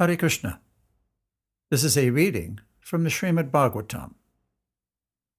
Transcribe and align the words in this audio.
Hare 0.00 0.16
Krishna. 0.16 0.60
This 1.72 1.82
is 1.82 1.98
a 1.98 2.10
reading 2.10 2.60
from 2.78 3.02
the 3.02 3.10
Srimad 3.10 3.50
Bhagavatam, 3.50 4.14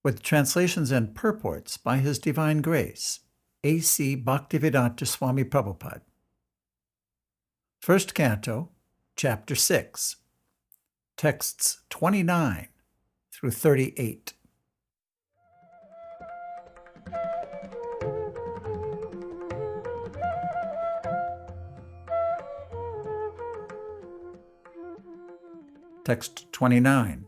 with 0.04 0.22
translations 0.22 0.90
and 0.90 1.14
purports 1.14 1.78
by 1.78 1.96
His 1.96 2.18
Divine 2.18 2.60
Grace, 2.60 3.20
A.C. 3.64 4.18
Bhaktivedanta 4.18 5.06
Swami 5.06 5.44
Prabhupada. 5.44 6.02
First 7.80 8.14
Canto, 8.14 8.68
Chapter 9.16 9.54
6, 9.54 10.16
texts 11.16 11.80
29 11.88 12.68
through 13.32 13.52
38. 13.52 14.34
Text 26.04 26.50
29. 26.52 27.26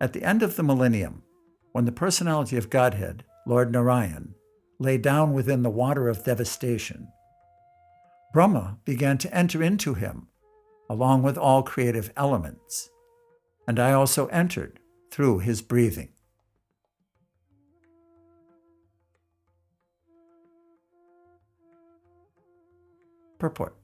At 0.00 0.12
the 0.12 0.24
end 0.24 0.42
of 0.42 0.56
the 0.56 0.64
millennium, 0.64 1.22
when 1.72 1.84
the 1.84 1.92
personality 1.92 2.56
of 2.56 2.70
Godhead, 2.70 3.24
Lord 3.46 3.70
Narayan, 3.70 4.34
lay 4.80 4.98
down 4.98 5.32
within 5.32 5.62
the 5.62 5.70
water 5.70 6.08
of 6.08 6.24
devastation, 6.24 7.08
Brahma 8.32 8.78
began 8.84 9.16
to 9.18 9.32
enter 9.32 9.62
into 9.62 9.94
him, 9.94 10.26
along 10.90 11.22
with 11.22 11.38
all 11.38 11.62
creative 11.62 12.12
elements, 12.16 12.90
and 13.68 13.78
I 13.78 13.92
also 13.92 14.26
entered 14.26 14.80
through 15.12 15.38
his 15.38 15.62
breathing. 15.62 16.08
Purport 23.38 23.76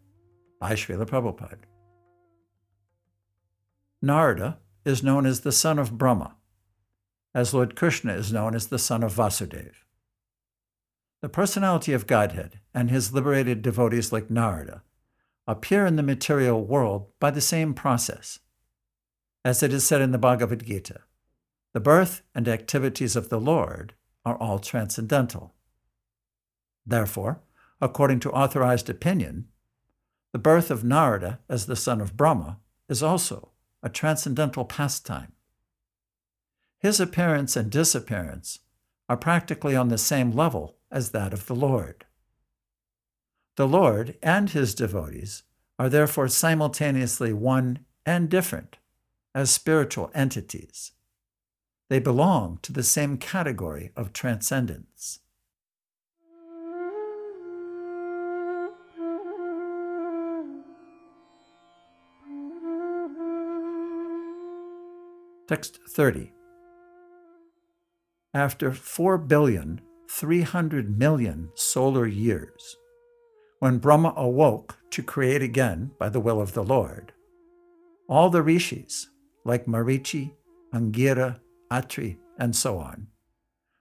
by 0.59 0.73
Srila 0.73 1.07
Prabhupada. 1.07 1.70
Narada 4.03 4.59
is 4.85 5.03
known 5.03 5.27
as 5.27 5.41
the 5.41 5.53
son 5.53 5.79
of 5.79 5.99
Brahma, 5.99 6.37
as 7.35 7.53
Lord 7.53 7.77
Krishna 7.77 8.15
is 8.15 8.33
known 8.33 8.55
as 8.55 8.69
the 8.69 8.79
son 8.79 9.03
of 9.03 9.13
Vasudeva. 9.13 9.75
The 11.21 11.29
personality 11.29 11.93
of 11.93 12.07
Godhead 12.07 12.61
and 12.73 12.91
his 12.91 13.13
liberated 13.13 13.61
devotees 13.61 14.11
like 14.11 14.31
Narada 14.31 14.83
appear 15.47 15.85
in 15.85 15.97
the 15.97 16.03
material 16.03 16.65
world 16.65 17.09
by 17.21 17.31
the 17.31 17.43
same 17.43 17.75
process. 17.75 18.39
As 19.45 19.63
it 19.63 19.73
is 19.73 19.87
said 19.87 20.01
in 20.01 20.13
the 20.13 20.19
Bhagavad 20.19 20.65
Gita, 20.65 21.01
the 21.75 21.81
birth 21.81 22.23
and 22.35 22.49
activities 22.49 23.17
of 23.17 23.29
the 23.29 23.41
Lord 23.41 23.95
are 24.25 24.37
all 24.37 24.59
transcendental. 24.59 25.55
Therefore, 26.87 27.43
according 27.83 28.21
to 28.21 28.33
authorized 28.33 28.89
opinion, 28.89 29.49
the 30.33 30.39
birth 30.39 30.71
of 30.71 30.85
Narada 30.85 31.41
as 31.51 31.67
the 31.67 31.77
son 31.77 32.01
of 32.01 32.17
Brahma 32.17 32.59
is 32.89 33.03
also 33.03 33.50
a 33.83 33.89
transcendental 33.89 34.65
pastime. 34.65 35.33
His 36.79 37.01
appearance 37.01 37.57
and 37.57 37.71
disappearance 37.71 38.61
are 39.09 39.17
practically 39.17 39.77
on 39.77 39.89
the 39.89 39.99
same 39.99 40.31
level 40.31 40.77
as 40.91 41.11
that 41.11 41.33
of 41.33 41.47
the 41.47 41.55
Lord. 41.55 42.07
The 43.57 43.69
Lord 43.69 44.17
and 44.23 44.51
his 44.51 44.75
devotees 44.75 45.43
are 45.79 45.89
therefore 45.89 46.29
simultaneously 46.29 47.33
one 47.33 47.85
and 48.07 48.29
different 48.29 48.79
as 49.35 49.51
spiritual 49.51 50.11
entities. 50.15 50.93
They 51.89 51.99
belong 51.99 52.59
to 52.63 52.73
the 52.73 52.83
same 52.83 53.19
category 53.19 53.93
of 53.97 54.13
transcendence. 54.13 55.21
Text 65.51 65.81
30. 65.89 66.33
After 68.33 68.71
4 68.71 69.19
billion 69.19 69.81
300 70.09 70.97
million 70.97 71.51
solar 71.57 72.07
years, 72.07 72.77
when 73.59 73.79
Brahma 73.79 74.15
awoke 74.17 74.79
to 74.91 75.03
create 75.03 75.43
again 75.43 75.91
by 75.99 76.09
the 76.09 76.21
will 76.21 76.41
of 76.41 76.53
the 76.53 76.63
Lord, 76.63 77.13
all 78.09 78.31
the 78.31 78.43
rishis, 78.43 79.09
like 79.45 79.67
Marichi, 79.67 80.35
Angira, 80.73 81.41
Atri, 81.69 82.19
and 82.39 82.55
so 82.55 82.79
on, 82.79 83.09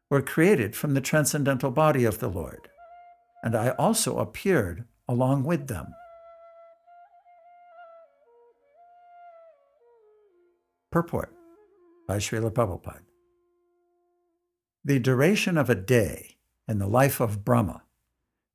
were 0.09 0.23
created 0.23 0.75
from 0.75 0.95
the 0.95 1.01
transcendental 1.01 1.69
body 1.69 2.03
of 2.03 2.17
the 2.17 2.29
Lord, 2.29 2.67
and 3.43 3.55
I 3.55 3.75
also 3.77 4.17
appeared 4.17 4.85
along 5.07 5.43
with 5.43 5.67
them. 5.67 5.93
Purport 10.91 11.31
by 12.09 12.17
Srila 12.17 12.49
Prabhupada. 12.49 13.05
The 14.83 14.97
duration 14.97 15.59
of 15.59 15.69
a 15.69 15.75
day 15.75 16.39
in 16.67 16.79
the 16.79 16.87
life 16.87 17.19
of 17.19 17.45
Brahma 17.45 17.83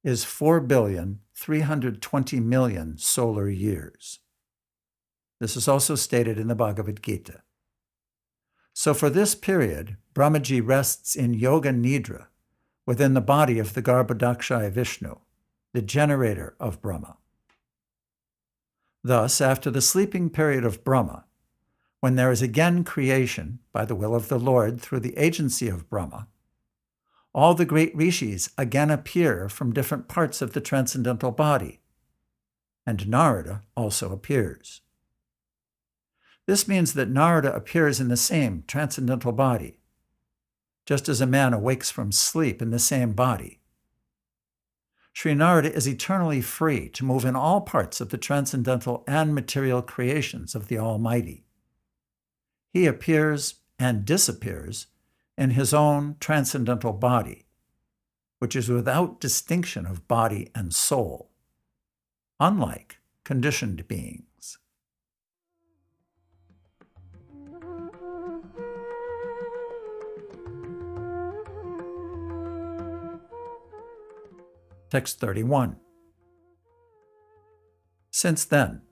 is 0.03 0.25
4,320,000,000 0.25 2.99
solar 2.99 3.49
years. 3.49 4.19
This 5.39 5.57
is 5.57 5.69
also 5.69 5.95
stated 5.95 6.37
in 6.37 6.49
the 6.49 6.57
Bhagavad 6.57 7.01
Gita. 7.01 7.45
So 8.73 8.93
for 8.93 9.09
this 9.09 9.37
period, 9.37 9.99
Brahmaji 10.15 10.61
rests 10.61 11.15
in 11.15 11.33
Yoga 11.33 11.71
Nidra 11.71 12.27
within 12.87 13.15
the 13.15 13.21
body 13.21 13.61
of 13.61 13.75
the 13.75 13.83
Garbhodakashayi 13.83 14.73
Vishnu, 14.73 15.21
the 15.73 15.83
generator 15.83 16.57
of 16.59 16.83
Brahma. 16.83 17.19
Thus, 19.05 19.41
after 19.41 19.71
the 19.71 19.81
sleeping 19.81 20.29
period 20.29 20.65
of 20.65 20.83
Brahma, 20.83 21.27
when 22.05 22.17
there 22.17 22.31
is 22.31 22.43
again 22.43 22.85
creation 22.85 23.61
by 23.73 23.83
the 23.87 23.95
will 23.95 24.15
of 24.15 24.29
the 24.29 24.39
Lord 24.39 24.79
through 24.79 25.01
the 25.01 25.17
agency 25.17 25.69
of 25.69 25.89
Brahma, 25.89 26.29
all 27.33 27.55
the 27.55 27.65
great 27.65 27.97
rishis 27.97 28.51
again 28.59 28.91
appear 28.91 29.49
from 29.49 29.73
different 29.73 30.07
parts 30.07 30.43
of 30.43 30.53
the 30.53 30.61
transcendental 30.61 31.31
body, 31.31 31.81
and 32.85 33.09
Narada 33.09 33.63
also 33.75 34.13
appears. 34.13 34.83
This 36.45 36.69
means 36.69 36.93
that 36.93 37.09
Narada 37.09 37.51
appears 37.55 38.01
in 38.01 38.09
the 38.09 38.19
same 38.19 38.65
transcendental 38.67 39.33
body, 39.33 39.79
just 40.85 41.09
as 41.09 41.23
a 41.23 41.27
man 41.27 41.55
awakes 41.55 41.91
from 41.91 42.13
sleep 42.13 42.61
in 42.61 42.69
the 42.69 42.79
same 42.79 43.15
body. 43.15 43.63
Sri 45.15 45.33
Narada 45.33 45.73
is 45.73 45.89
eternally 45.89 46.43
free 46.43 46.91
to 46.91 47.05
move 47.07 47.25
in 47.25 47.35
all 47.35 47.63
parts 47.63 48.03
of 48.03 48.11
the 48.11 48.19
transcendental 48.19 49.05
and 49.07 49.35
material 49.35 49.81
creations 49.81 50.55
of 50.55 50.69
the 50.69 50.77
Almighty 50.77 51.45
he 52.75 52.87
appears 52.87 53.61
and 53.79 54.05
disappears 54.05 54.89
in 55.39 55.51
his 55.51 55.73
own 55.73 56.17
transcendental 56.19 56.93
body, 56.93 57.47
which 58.41 58.57
is 58.57 58.69
without 58.69 59.21
distinction 59.21 59.87
of 59.87 60.09
body 60.09 60.51
and 60.57 60.75
soul, 60.75 61.31
unlike 62.41 62.99
conditioned 63.23 63.87
beings. 63.87 64.59
Text 74.91 75.21
31. 75.21 75.77
Since 78.11 78.45
then, 78.45 78.83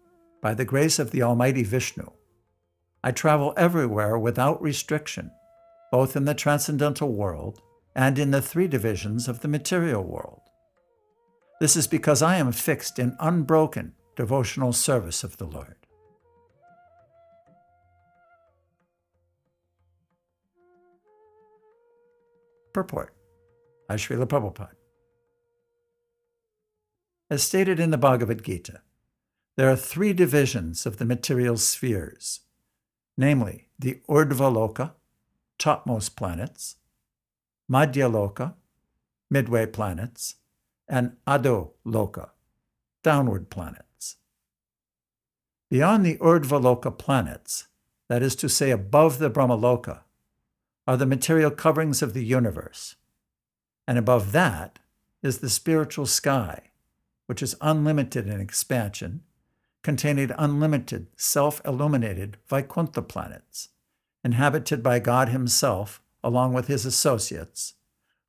by 0.41 0.55
the 0.55 0.65
grace 0.65 1.01
of 1.01 1.11
the 1.11 1.23
Almighty 1.23 1.65
Vishnu, 1.65 2.11
I 3.05 3.11
travel 3.11 3.53
everywhere 3.57 4.17
without 4.17 4.63
restriction, 4.63 5.33
both 5.91 6.15
in 6.15 6.25
the 6.25 6.35
transcendental 6.35 7.13
world 7.13 7.61
and 7.97 8.19
in 8.19 8.31
the 8.31 8.41
three 8.41 8.69
divisions 8.69 9.27
of 9.27 9.41
the 9.41 9.49
material 9.49 10.05
world. 10.05 10.43
This 11.61 11.77
is 11.77 11.87
because 11.87 12.23
I 12.23 12.37
am 12.37 12.53
fixed 12.53 12.99
in 12.99 13.17
unbroken 13.19 13.95
devotional 14.15 14.73
service 14.73 15.25
of 15.25 15.37
the 15.37 15.47
Lord. 15.47 15.77
Purport 22.73 23.15
by 23.89 23.97
Srila 23.97 24.27
Prabhupada. 24.27 24.77
As 27.29 27.43
stated 27.43 27.81
in 27.81 27.91
the 27.91 27.99
Bhagavad 27.99 28.43
Gita, 28.43 28.81
there 29.57 29.71
are 29.71 29.77
three 29.77 30.13
divisions 30.13 30.87
of 30.87 30.97
the 30.97 31.05
material 31.05 31.57
spheres 31.57 32.41
namely 33.17 33.69
the 33.79 34.01
Urdhvaloka, 34.09 34.93
topmost 35.59 36.17
planets, 36.17 36.77
Madhyaloka, 37.71 38.55
midway 39.31 39.67
planets, 39.67 40.37
and 40.89 41.17
Adho 41.27 41.71
Loka, 41.87 42.31
downward 43.03 43.51
planets. 43.51 44.17
Beyond 45.71 46.05
the 46.05 46.19
Urdhvaloka 46.19 46.97
planets, 46.97 47.69
that 48.09 48.23
is 48.23 48.37
to 48.37 48.49
say 48.49 48.71
above 48.71 49.19
the 49.19 49.31
Brahmaloka, 49.31 50.01
are 50.87 50.97
the 50.97 51.07
material 51.07 51.51
coverings 51.51 52.03
of 52.03 52.13
the 52.13 52.25
universe, 52.25 52.97
and 53.87 53.97
above 53.97 54.33
that 54.33 54.81
is 55.23 55.39
the 55.39 55.49
spiritual 55.49 56.07
sky, 56.07 56.71
which 57.27 57.43
is 57.43 57.57
unlimited 57.61 58.27
in 58.27 58.41
expansion 58.41 59.23
containing 59.83 60.31
unlimited, 60.39 61.09
self 61.17 61.61
illuminated 61.65 62.37
Vaikuntha 62.49 63.03
planets, 63.03 63.69
inhabited 64.25 64.83
by 64.83 64.99
God 64.99 65.29
Himself 65.29 66.03
along 66.23 66.53
with 66.53 66.69
His 66.69 66.87
associates, 66.87 67.75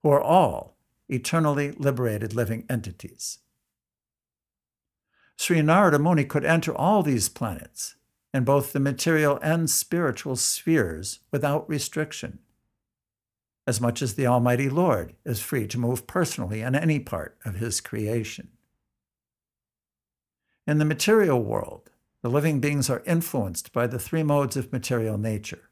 who 0.02 0.10
are 0.10 0.22
all 0.22 0.78
eternally 1.10 1.72
liberated 1.72 2.34
living 2.34 2.66
entities. 2.70 3.40
Sri 5.38 5.62
Narada 5.62 6.00
Muni 6.00 6.26
could 6.26 6.46
enter 6.46 6.76
all 6.76 7.04
these 7.04 7.30
planets 7.30 7.96
in 8.34 8.44
both 8.44 8.74
the 8.74 8.80
material 8.80 9.40
and 9.44 9.70
spiritual 9.70 10.36
spheres 10.36 11.20
without 11.32 11.70
restriction, 11.70 12.40
as 13.68 13.80
much 13.80 14.02
as 14.02 14.16
the 14.16 14.28
Almighty 14.28 14.70
Lord 14.70 15.14
is 15.26 15.40
free 15.40 15.68
to 15.68 15.80
move 15.80 16.08
personally 16.08 16.62
in 16.62 16.76
any 16.76 17.00
part 17.00 17.38
of 17.46 17.56
His 17.56 17.80
creation. 17.80 18.50
In 20.66 20.78
the 20.78 20.86
material 20.86 21.44
world, 21.44 21.90
the 22.22 22.30
living 22.30 22.62
beings 22.62 22.90
are 22.90 23.04
influenced 23.06 23.74
by 23.74 23.86
the 23.86 24.00
three 24.00 24.24
modes 24.24 24.56
of 24.56 24.72
material 24.72 25.18
nature, 25.18 25.70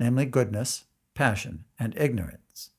namely 0.00 0.26
goodness, 0.26 0.86
passion, 1.14 1.66
and 1.78 1.96
ignorance. 1.96 2.70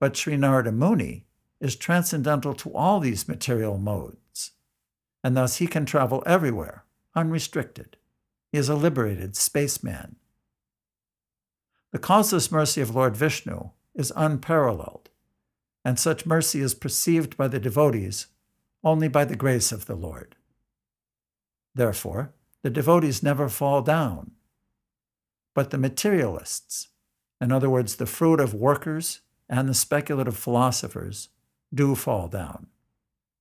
But 0.00 0.16
Sri 0.16 0.38
Narada 0.38 0.72
Muni 0.72 1.26
is 1.60 1.76
transcendental 1.76 2.54
to 2.54 2.74
all 2.74 2.98
these 2.98 3.28
material 3.28 3.76
modes, 3.76 4.52
and 5.22 5.36
thus 5.36 5.56
he 5.56 5.66
can 5.66 5.84
travel 5.84 6.22
everywhere, 6.24 6.84
unrestricted. 7.14 7.98
He 8.50 8.56
is 8.56 8.70
a 8.70 8.74
liberated 8.74 9.36
spaceman. 9.36 10.16
The 11.92 11.98
causeless 11.98 12.50
mercy 12.50 12.80
of 12.80 12.94
Lord 12.94 13.14
Vishnu 13.14 13.70
is 13.94 14.14
unparalleled, 14.16 15.10
and 15.84 15.98
such 15.98 16.24
mercy 16.24 16.60
is 16.60 16.74
perceived 16.74 17.36
by 17.36 17.48
the 17.48 17.60
devotees 17.60 18.28
only 18.82 19.08
by 19.08 19.26
the 19.26 19.36
grace 19.36 19.72
of 19.72 19.84
the 19.84 19.96
Lord. 19.96 20.36
Therefore, 21.78 22.34
the 22.64 22.70
devotees 22.70 23.22
never 23.22 23.48
fall 23.48 23.82
down. 23.82 24.32
But 25.54 25.70
the 25.70 25.78
materialists, 25.78 26.88
in 27.40 27.52
other 27.52 27.70
words, 27.70 27.94
the 27.94 28.04
fruitive 28.04 28.52
workers 28.52 29.20
and 29.48 29.68
the 29.68 29.74
speculative 29.74 30.36
philosophers, 30.36 31.28
do 31.72 31.94
fall 31.94 32.26
down, 32.26 32.66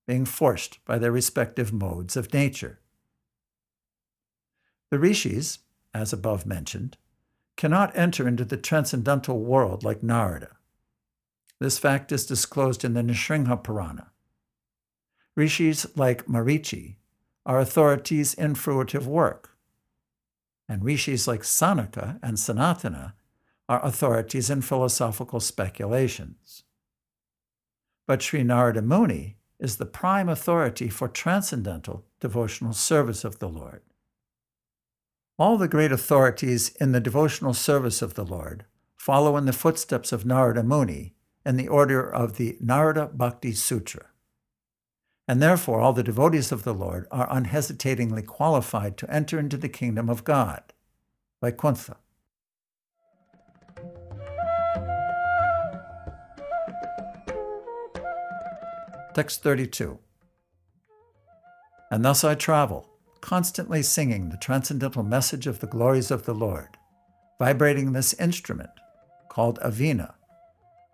being 0.05 0.23
forced 0.23 0.85
by 0.85 0.99
their 0.99 1.11
respective 1.11 1.73
modes 1.73 2.15
of 2.15 2.31
nature. 2.31 2.79
The 4.91 4.99
rishis, 4.99 5.57
as 5.91 6.13
above 6.13 6.45
mentioned, 6.45 6.95
cannot 7.55 7.97
enter 7.97 8.27
into 8.27 8.45
the 8.45 8.55
transcendental 8.55 9.39
world 9.39 9.83
like 9.83 10.03
Narada. 10.03 10.57
This 11.59 11.79
fact 11.79 12.11
is 12.11 12.27
disclosed 12.27 12.85
in 12.85 12.93
the 12.93 13.01
Nrsimha 13.01 13.63
Purana. 13.63 14.11
Rishis 15.35 15.87
like 15.97 16.27
Marichi 16.27 16.97
are 17.47 17.59
authorities 17.59 18.33
in 18.33 18.53
fruitive 18.53 19.05
work. 19.05 19.51
And 20.67 20.83
rishis 20.83 21.29
like 21.29 21.43
Sanaka 21.43 22.19
and 22.21 22.35
Sanatana 22.35 23.13
are 23.69 23.83
authorities 23.83 24.49
in 24.49 24.61
philosophical 24.61 25.39
speculations. 25.39 26.63
But 28.05 28.21
Sri 28.21 28.43
Narada 28.43 28.81
Muni 28.81 29.37
is 29.59 29.77
the 29.77 29.85
prime 29.85 30.27
authority 30.27 30.89
for 30.89 31.07
transcendental 31.07 32.05
devotional 32.19 32.73
service 32.73 33.23
of 33.23 33.39
the 33.39 33.49
Lord. 33.49 33.81
All 35.39 35.57
the 35.57 35.69
great 35.69 35.93
authorities 35.93 36.75
in 36.81 36.91
the 36.91 36.99
devotional 36.99 37.53
service 37.53 38.01
of 38.01 38.15
the 38.15 38.25
Lord 38.25 38.65
follow 38.97 39.37
in 39.37 39.45
the 39.45 39.53
footsteps 39.53 40.11
of 40.11 40.25
Narada 40.25 40.63
Muni 40.63 41.15
in 41.45 41.55
the 41.55 41.69
order 41.69 42.01
of 42.01 42.35
the 42.35 42.57
Narada 42.59 43.09
Bhakti 43.13 43.53
Sutra 43.53 44.07
and 45.27 45.41
therefore 45.41 45.81
all 45.81 45.93
the 45.93 46.03
devotees 46.03 46.51
of 46.51 46.63
the 46.63 46.73
Lord 46.73 47.05
are 47.11 47.27
unhesitatingly 47.29 48.21
qualified 48.21 48.97
to 48.97 49.13
enter 49.13 49.37
into 49.37 49.57
the 49.57 49.69
kingdom 49.69 50.09
of 50.09 50.23
God. 50.23 50.63
Vaikuntha. 51.41 51.97
Text 59.13 59.43
32. 59.43 59.99
And 61.91 62.05
thus 62.05 62.23
I 62.23 62.35
travel, 62.35 62.87
constantly 63.21 63.81
singing 63.81 64.29
the 64.29 64.37
transcendental 64.37 65.03
message 65.03 65.47
of 65.47 65.59
the 65.59 65.67
glories 65.67 66.11
of 66.11 66.25
the 66.25 66.33
Lord, 66.33 66.77
vibrating 67.39 67.91
this 67.91 68.13
instrument 68.13 68.69
called 69.29 69.59
a 69.61 69.71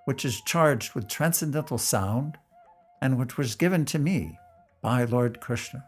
which 0.06 0.26
is 0.26 0.42
charged 0.42 0.96
with 0.96 1.08
transcendental 1.08 1.78
sound 1.78 2.38
and 3.04 3.20
which 3.20 3.38
was 3.38 3.56
given 3.56 3.84
to 3.84 4.00
me 4.00 4.40
by 4.82 5.04
Lord 5.04 5.42
Krishna. 5.42 5.84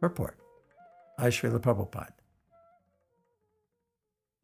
Purport 0.00 0.38
by 1.18 1.26
Srila 1.26 1.58
Prabhupada. 1.58 2.12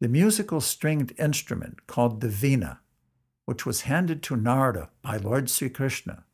The 0.01 0.09
musical 0.09 0.59
stringed 0.59 1.13
instrument 1.17 1.87
called 1.87 2.19
the 2.19 2.27
Veena, 2.27 2.79
which 3.45 3.65
was 3.65 3.81
handed 3.83 4.21
to 4.23 4.35
Narada 4.35 4.89
by 5.01 5.15
Lord 5.15 5.49
Sri 5.49 5.69
Krishna, 5.69 6.25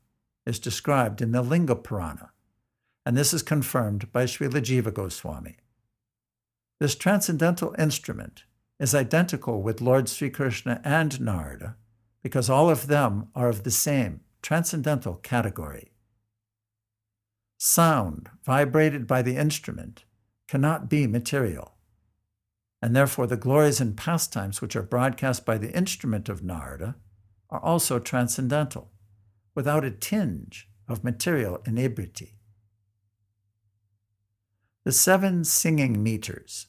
is 0.47 0.57
described 0.57 1.21
in 1.21 1.33
the 1.33 1.43
Linga 1.43 1.75
Purana, 1.75 2.31
and 3.05 3.15
this 3.15 3.31
is 3.31 3.43
confirmed 3.43 4.11
by 4.11 4.23
Srila 4.23 4.59
Jiva 4.59 4.91
Goswami. 4.91 5.57
This 6.79 6.95
transcendental 6.95 7.75
instrument 7.77 8.45
is 8.83 8.93
identical 8.93 9.61
with 9.61 9.79
Lord 9.79 10.09
Sri 10.09 10.29
Krishna 10.29 10.81
and 10.83 11.21
Narada 11.21 11.77
because 12.21 12.49
all 12.49 12.69
of 12.69 12.87
them 12.87 13.29
are 13.33 13.47
of 13.47 13.63
the 13.63 13.71
same 13.71 14.19
transcendental 14.41 15.15
category. 15.15 15.93
Sound 17.57 18.29
vibrated 18.43 19.07
by 19.07 19.21
the 19.21 19.37
instrument 19.37 20.03
cannot 20.49 20.89
be 20.89 21.07
material, 21.07 21.75
and 22.81 22.93
therefore 22.93 23.25
the 23.25 23.37
glories 23.37 23.79
and 23.79 23.95
pastimes 23.95 24.61
which 24.61 24.75
are 24.75 24.83
broadcast 24.83 25.45
by 25.45 25.57
the 25.57 25.71
instrument 25.71 26.27
of 26.27 26.43
Narada 26.43 26.97
are 27.49 27.63
also 27.63 27.99
transcendental, 27.99 28.91
without 29.55 29.85
a 29.85 29.91
tinge 29.91 30.67
of 30.89 31.05
material 31.05 31.61
inebriety. 31.65 32.37
The 34.83 34.91
seven 34.91 35.45
singing 35.45 36.03
meters, 36.03 36.67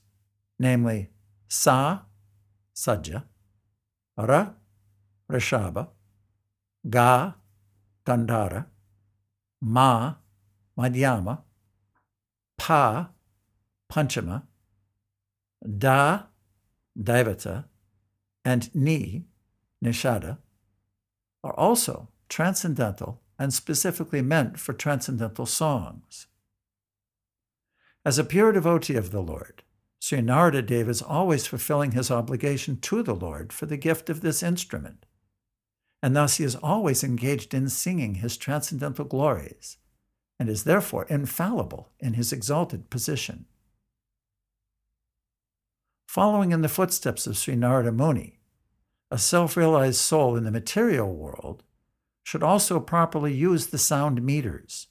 namely 0.61 1.11
Sa, 1.49 2.01
Saja, 2.75 3.25
Ra, 4.17 4.51
Rishabha, 5.31 5.89
Ga, 6.89 7.35
Gandhara, 8.07 8.67
Ma, 9.61 10.15
Madhyama, 10.79 11.43
Pa, 12.59 13.11
Panchama, 13.91 14.43
Da, 15.79 16.23
Dhaivata, 16.99 17.65
and 18.45 18.75
Ni, 18.75 19.25
Nishada, 19.83 20.39
are 21.43 21.55
also 21.55 22.09
transcendental 22.29 23.21
and 23.39 23.53
specifically 23.53 24.23
meant 24.23 24.59
for 24.59 24.73
transcendental 24.73 25.47
songs. 25.47 26.27
As 28.05 28.19
a 28.19 28.25
pure 28.25 28.53
devotee 28.53 28.97
of 28.97 29.11
the 29.11 29.21
Lord, 29.21 29.64
Sri 30.05 30.21
Narada 30.21 30.61
Dev 30.61 30.87
is 30.91 31.01
always 31.01 31.47
fulfilling 31.47 31.93
his 31.93 32.11
obligation 32.11 32.79
to 32.81 33.03
the 33.03 33.15
Lord 33.15 33.55
for 33.55 33.65
the 33.65 33.79
gift 33.79 34.11
of 34.11 34.21
this 34.21 34.43
instrument, 34.43 35.07
and 36.03 36.15
thus 36.15 36.37
he 36.37 36.45
is 36.45 36.57
always 36.57 37.03
engaged 37.03 37.55
in 37.55 37.71
singing 37.71 38.17
his 38.17 38.37
transcendental 38.37 39.07
glories, 39.07 39.79
and 40.39 40.51
is 40.51 40.65
therefore 40.65 41.07
infallible 41.07 41.89
in 42.01 42.13
his 42.13 42.35
exalted 42.35 42.91
position. 42.91 43.47
Following 46.07 46.53
in 46.53 46.61
the 46.61 46.69
footsteps 46.69 47.27
of 47.27 47.39
Sri 47.39 47.57
Narada 47.57 47.91
Muni, 47.91 48.41
a 49.11 49.17
self 49.17 49.57
realized 49.57 49.97
soul 49.97 50.37
in 50.37 50.45
the 50.45 50.51
material 50.51 51.15
world 51.15 51.63
should 52.23 52.43
also 52.43 52.79
properly 52.79 53.33
use 53.33 53.69
the 53.69 53.79
sound 53.79 54.21
meters, 54.21 54.89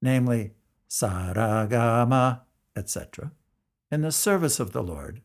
namely 0.00 0.54
saragama, 0.88 2.40
etc 2.74 3.32
in 3.90 4.02
the 4.02 4.12
service 4.12 4.60
of 4.60 4.72
the 4.72 4.82
Lord 4.82 5.20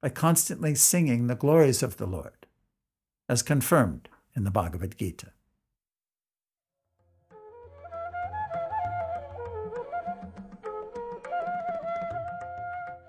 by 0.00 0.08
constantly 0.08 0.74
singing 0.74 1.26
the 1.26 1.34
glories 1.34 1.82
of 1.82 1.98
the 1.98 2.06
Lord, 2.06 2.46
as 3.28 3.42
confirmed 3.42 4.08
in 4.34 4.44
the 4.44 4.50
Bhagavad 4.50 4.96
Gita. 4.96 5.32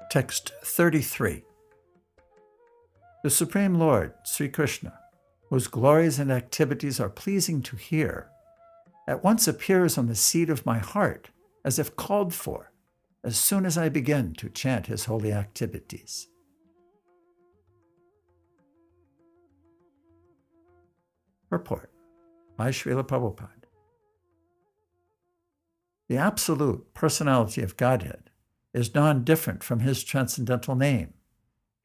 Text 0.09 0.51
33 0.63 1.43
The 3.23 3.29
Supreme 3.29 3.75
Lord, 3.75 4.13
Sri 4.25 4.49
Krishna, 4.49 4.99
whose 5.49 5.67
glories 5.67 6.19
and 6.19 6.31
activities 6.31 6.99
are 6.99 7.09
pleasing 7.09 7.61
to 7.61 7.75
hear, 7.77 8.29
at 9.07 9.23
once 9.23 9.47
appears 9.47 9.97
on 9.97 10.07
the 10.07 10.15
seat 10.15 10.49
of 10.49 10.65
my 10.65 10.79
heart 10.79 11.29
as 11.63 11.79
if 11.79 11.95
called 11.95 12.33
for 12.33 12.71
as 13.24 13.38
soon 13.38 13.65
as 13.65 13.77
I 13.77 13.89
begin 13.89 14.33
to 14.36 14.50
chant 14.50 14.88
his 14.88 15.05
holy 15.05 15.33
activities. 15.33 16.27
Purport 21.50 21.91
by 22.57 22.69
Srila 22.69 23.07
Prabhupada. 23.07 23.50
The 26.09 26.17
absolute 26.17 26.93
personality 26.93 27.62
of 27.62 27.77
Godhead 27.77 28.29
is 28.74 28.93
non 28.93 29.24
different 29.24 29.63
from 29.63 29.79
his 29.79 30.03
transcendental 30.03 30.75
name, 30.75 31.13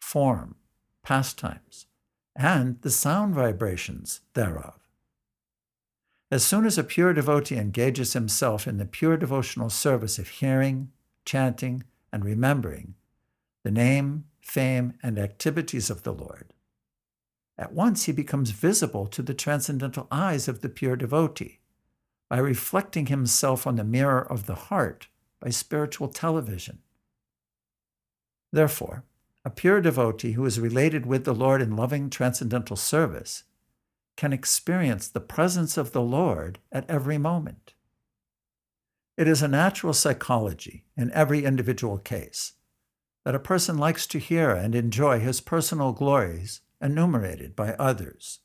form, 0.01 0.57
pastimes, 1.03 1.87
and 2.37 2.81
the 2.83 2.91
sound 2.91 3.35
vibrations 3.35 4.21
thereof. 4.35 4.79
As 6.31 6.45
soon 6.45 6.65
as 6.65 6.79
a 6.79 6.85
pure 6.85 7.13
devotee 7.13 7.57
engages 7.57 8.15
himself 8.15 8.67
in 8.67 8.79
the 8.79 8.87
pure 8.87 9.17
devotional 9.17 9.69
service 9.69 10.19
of 10.19 10.29
hearing, 10.29 10.91
chanting, 11.25 11.85
and 12.13 12.25
remembering 12.25 12.95
the 13.63 13.71
name, 13.71 14.25
fame, 14.41 14.95
and 15.03 15.19
activities 15.19 15.89
of 15.89 16.03
the 16.03 16.13
Lord, 16.13 16.53
at 17.57 17.73
once 17.73 18.05
he 18.05 18.13
becomes 18.13 18.51
visible 18.51 19.07
to 19.07 19.23
the 19.23 19.35
transcendental 19.35 20.09
eyes 20.11 20.49
of 20.49 20.61
the 20.61 20.69
pure 20.69 20.97
devotee 20.97 21.61
by 22.29 22.39
reflecting 22.39 23.07
himself 23.07 23.67
on 23.67 23.77
the 23.77 23.85
mirror 23.85 24.21
of 24.21 24.47
the 24.47 24.55
heart 24.55 25.09
by 25.39 25.51
spiritual 25.51 26.09
television. 26.09 26.79
Therefore, 28.53 29.05
a 29.45 29.51
pure 29.51 29.81
devotee 29.81 30.33
who 30.33 30.45
is 30.45 30.61
related 30.61 31.05
with 31.05 31.25
the 31.25 31.35
Lord 31.35 31.61
in 31.61 31.77
loving 31.77 32.11
transcendental 32.11 32.77
service 32.77 33.45
can 34.17 34.33
experience 34.33 35.09
the 35.09 35.21
presence 35.21 35.77
of 35.77 35.93
the 35.93 36.03
Lord 36.03 36.59
at 36.71 36.89
every 36.89 37.19
moment. 37.19 37.75
It 39.17 39.29
is 39.29 39.43
a 39.43 39.49
natural 39.49 39.93
psychology 39.93 40.85
in 40.97 41.13
every 41.13 41.45
individual 41.45 41.99
case 41.99 42.55
that 43.25 43.35
a 43.35 43.41
person 43.41 43.77
likes 43.77 44.07
to 44.09 44.19
hear 44.19 44.51
and 44.51 44.75
enjoy 44.75 45.21
his 45.21 45.41
personal 45.41 45.93
glories 45.93 46.63
enumerated 46.81 47.55
by 47.55 47.75
others. 47.75 48.41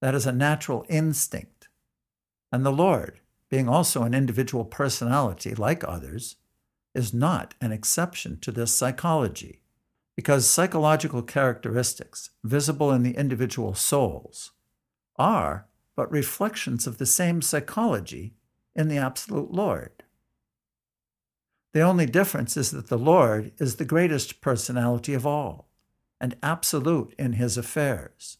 That 0.00 0.14
is 0.14 0.26
a 0.26 0.32
natural 0.32 0.84
instinct. 0.88 1.68
And 2.52 2.64
the 2.64 2.70
Lord, 2.70 3.20
being 3.50 3.68
also 3.68 4.02
an 4.02 4.14
individual 4.14 4.64
personality 4.64 5.54
like 5.54 5.82
others, 5.84 6.36
is 6.94 7.14
not 7.14 7.54
an 7.60 7.72
exception 7.72 8.38
to 8.40 8.52
this 8.52 8.76
psychology, 8.76 9.62
because 10.16 10.48
psychological 10.48 11.22
characteristics 11.22 12.30
visible 12.44 12.92
in 12.92 13.02
the 13.02 13.16
individual 13.16 13.74
souls 13.74 14.52
are 15.16 15.66
but 15.96 16.10
reflections 16.12 16.86
of 16.86 16.98
the 16.98 17.06
same 17.06 17.42
psychology 17.42 18.34
in 18.78 18.86
the 18.86 18.96
absolute 18.96 19.50
Lord. 19.50 20.04
The 21.74 21.80
only 21.80 22.06
difference 22.06 22.56
is 22.56 22.70
that 22.70 22.86
the 22.86 22.96
Lord 22.96 23.50
is 23.58 23.76
the 23.76 23.84
greatest 23.84 24.40
personality 24.40 25.14
of 25.14 25.26
all 25.26 25.68
and 26.20 26.36
absolute 26.42 27.12
in 27.18 27.34
his 27.34 27.58
affairs. 27.58 28.38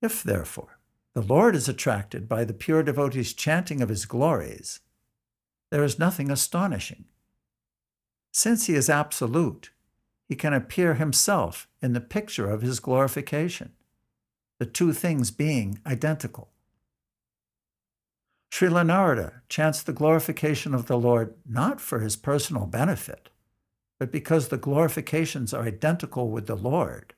If, 0.00 0.22
therefore, 0.22 0.78
the 1.14 1.20
Lord 1.20 1.56
is 1.56 1.68
attracted 1.68 2.28
by 2.28 2.44
the 2.44 2.54
pure 2.54 2.84
devotee's 2.84 3.34
chanting 3.34 3.82
of 3.82 3.88
his 3.88 4.06
glories, 4.06 4.80
there 5.70 5.84
is 5.84 5.98
nothing 5.98 6.30
astonishing. 6.30 7.06
Since 8.32 8.66
he 8.66 8.74
is 8.74 8.88
absolute, 8.88 9.70
he 10.28 10.36
can 10.36 10.54
appear 10.54 10.94
himself 10.94 11.66
in 11.82 11.92
the 11.92 12.00
picture 12.00 12.48
of 12.48 12.62
his 12.62 12.78
glorification, 12.78 13.72
the 14.60 14.66
two 14.66 14.92
things 14.92 15.32
being 15.32 15.80
identical. 15.84 16.52
Srila 18.50 18.84
Narada 18.84 19.42
chants 19.48 19.82
the 19.82 19.92
glorification 19.92 20.74
of 20.74 20.86
the 20.86 20.98
Lord 20.98 21.34
not 21.48 21.80
for 21.80 22.00
his 22.00 22.16
personal 22.16 22.66
benefit, 22.66 23.30
but 23.98 24.10
because 24.10 24.48
the 24.48 24.58
glorifications 24.58 25.54
are 25.54 25.62
identical 25.62 26.30
with 26.30 26.46
the 26.46 26.56
Lord. 26.56 27.14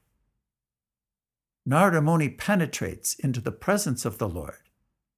Narada 1.65 2.03
Muni 2.03 2.29
penetrates 2.29 3.15
into 3.15 3.41
the 3.41 3.53
presence 3.53 4.05
of 4.05 4.19
the 4.19 4.29
Lord 4.29 4.69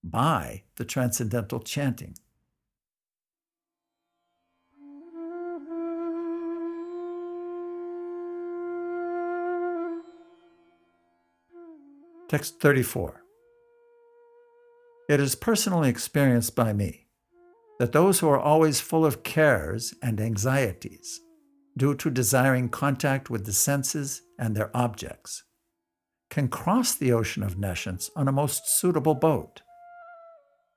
by 0.02 0.62
the 0.76 0.84
transcendental 0.84 1.60
chanting. 1.60 2.14
Text 12.28 12.60
34. 12.60 13.23
It 15.06 15.20
is 15.20 15.34
personally 15.34 15.90
experienced 15.90 16.56
by 16.56 16.72
me 16.72 17.08
that 17.78 17.92
those 17.92 18.20
who 18.20 18.28
are 18.28 18.38
always 18.38 18.80
full 18.80 19.04
of 19.04 19.22
cares 19.22 19.92
and 20.00 20.18
anxieties, 20.18 21.20
due 21.76 21.94
to 21.96 22.10
desiring 22.10 22.70
contact 22.70 23.28
with 23.28 23.44
the 23.44 23.52
senses 23.52 24.22
and 24.38 24.56
their 24.56 24.74
objects, 24.74 25.42
can 26.30 26.48
cross 26.48 26.94
the 26.94 27.12
ocean 27.12 27.42
of 27.42 27.58
nescience 27.58 28.10
on 28.16 28.28
a 28.28 28.32
most 28.32 28.66
suitable 28.66 29.14
boat. 29.14 29.60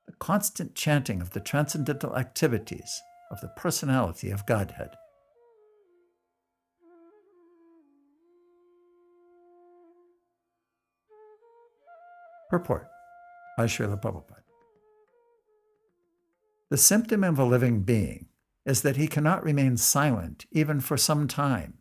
The 0.07 0.13
constant 0.19 0.75
chanting 0.75 1.21
of 1.21 1.31
the 1.31 1.39
transcendental 1.39 2.17
activities 2.17 3.01
of 3.31 3.39
the 3.39 3.49
personality 3.55 4.29
of 4.29 4.45
Godhead. 4.45 4.89
Purport 12.49 12.89
Srila 13.65 14.01
Prabhupada. 14.01 14.43
The 16.69 16.77
symptom 16.77 17.23
of 17.23 17.39
a 17.39 17.45
living 17.45 17.83
being 17.83 18.27
is 18.65 18.81
that 18.81 18.97
he 18.97 19.07
cannot 19.07 19.43
remain 19.43 19.77
silent 19.77 20.45
even 20.51 20.81
for 20.81 20.97
some 20.97 21.27
time. 21.27 21.75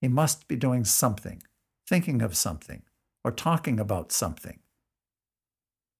He 0.00 0.08
must 0.08 0.46
be 0.48 0.56
doing 0.56 0.84
something, 0.84 1.42
thinking 1.88 2.20
of 2.20 2.36
something, 2.36 2.82
or 3.24 3.32
talking 3.32 3.80
about 3.80 4.12
something. 4.12 4.60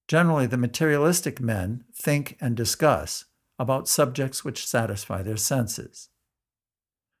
Generally, 0.07 0.47
the 0.47 0.57
materialistic 0.57 1.39
men 1.39 1.85
think 1.93 2.37
and 2.39 2.55
discuss 2.55 3.25
about 3.57 3.87
subjects 3.87 4.43
which 4.43 4.67
satisfy 4.67 5.21
their 5.21 5.37
senses. 5.37 6.09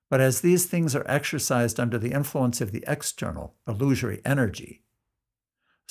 But 0.09 0.21
as 0.21 0.41
these 0.41 0.65
things 0.65 0.95
are 0.95 1.05
exercised 1.07 1.79
under 1.79 1.97
the 1.97 2.11
influence 2.11 2.61
of 2.61 2.71
the 2.71 2.83
external, 2.85 3.55
illusory 3.67 4.21
energy, 4.25 4.83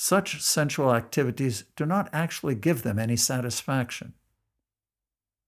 such 0.01 0.41
sensual 0.41 0.95
activities 0.95 1.65
do 1.75 1.85
not 1.85 2.09
actually 2.11 2.55
give 2.55 2.81
them 2.81 2.97
any 2.97 3.15
satisfaction. 3.15 4.13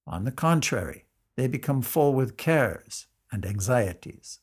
On 0.05 0.25
the 0.25 0.31
contrary, 0.31 1.05
they 1.35 1.47
become 1.47 1.81
full 1.81 2.13
with 2.13 2.37
cares 2.37 3.07
and 3.31 3.47
anxieties. 3.47 4.41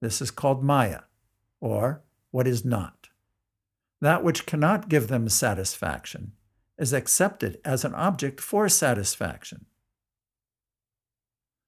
This 0.00 0.22
is 0.22 0.30
called 0.30 0.64
Maya, 0.64 1.00
or 1.60 2.02
what 2.30 2.46
is 2.46 2.64
not. 2.64 3.10
That 4.00 4.24
which 4.24 4.46
cannot 4.46 4.88
give 4.88 5.08
them 5.08 5.28
satisfaction 5.28 6.32
is 6.78 6.94
accepted 6.94 7.60
as 7.62 7.84
an 7.84 7.94
object 7.94 8.40
for 8.40 8.70
satisfaction. 8.70 9.66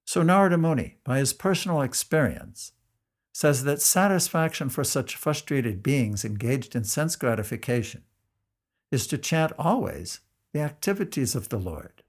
So 0.07 0.23
Narada 0.23 0.57
Muni, 0.57 0.97
by 1.05 1.19
his 1.19 1.35
personal 1.35 1.83
experience, 1.83 2.73
says 3.37 3.64
that 3.64 3.83
satisfaction 3.83 4.71
for 4.71 4.83
such 4.83 5.14
frustrated 5.14 5.83
beings 5.83 6.25
engaged 6.25 6.75
in 6.75 6.83
sense 6.83 7.16
gratification 7.16 8.02
is 8.90 9.07
to 9.07 9.19
chant 9.19 9.52
always 9.59 10.21
the 10.55 10.61
activities 10.61 11.35
of 11.35 11.50
the 11.50 11.59
Lord. 11.59 12.02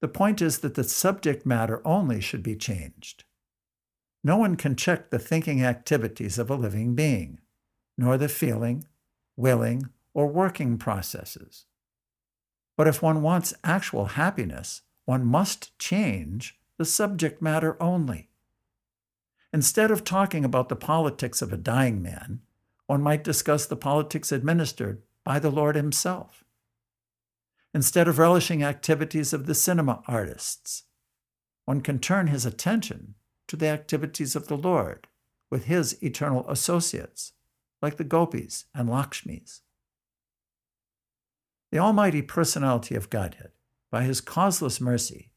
The 0.00 0.08
point 0.08 0.42
is 0.42 0.58
that 0.58 0.74
the 0.74 0.82
subject 0.82 1.46
matter 1.46 1.80
only 1.86 2.20
should 2.20 2.42
be 2.42 2.56
changed. 2.56 3.22
No 4.24 4.36
one 4.36 4.56
can 4.56 4.74
check 4.74 5.10
the 5.10 5.20
thinking 5.20 5.62
activities 5.62 6.36
of 6.36 6.50
a 6.50 6.56
living 6.56 6.96
being, 6.96 7.38
nor 7.96 8.18
the 8.18 8.28
feeling, 8.28 8.84
willing, 9.36 9.90
or 10.12 10.26
working 10.26 10.76
processes. 10.76 11.66
But 12.76 12.88
if 12.88 13.00
one 13.00 13.22
wants 13.22 13.54
actual 13.62 14.06
happiness, 14.06 14.82
one 15.04 15.24
must 15.24 15.78
change 15.78 16.58
the 16.78 16.84
subject 16.84 17.40
matter 17.40 17.80
only. 17.80 18.30
Instead 19.54 19.92
of 19.92 20.02
talking 20.02 20.44
about 20.44 20.68
the 20.68 20.74
politics 20.74 21.40
of 21.40 21.52
a 21.52 21.56
dying 21.56 22.02
man, 22.02 22.40
one 22.88 23.00
might 23.00 23.22
discuss 23.22 23.66
the 23.66 23.76
politics 23.76 24.32
administered 24.32 25.00
by 25.22 25.38
the 25.38 25.48
Lord 25.48 25.76
Himself. 25.76 26.42
Instead 27.72 28.08
of 28.08 28.18
relishing 28.18 28.64
activities 28.64 29.32
of 29.32 29.46
the 29.46 29.54
cinema 29.54 30.02
artists, 30.08 30.82
one 31.66 31.82
can 31.82 32.00
turn 32.00 32.26
his 32.26 32.44
attention 32.44 33.14
to 33.46 33.54
the 33.54 33.68
activities 33.68 34.34
of 34.34 34.48
the 34.48 34.56
Lord 34.56 35.06
with 35.52 35.66
his 35.66 36.02
eternal 36.02 36.44
associates, 36.50 37.34
like 37.80 37.96
the 37.96 38.02
gopis 38.02 38.64
and 38.74 38.88
Lakshmis. 38.88 39.60
The 41.70 41.78
Almighty 41.78 42.22
Personality 42.22 42.96
of 42.96 43.08
Godhead, 43.08 43.52
by 43.92 44.02
his 44.02 44.20
causeless 44.20 44.80
mercy, 44.80 45.30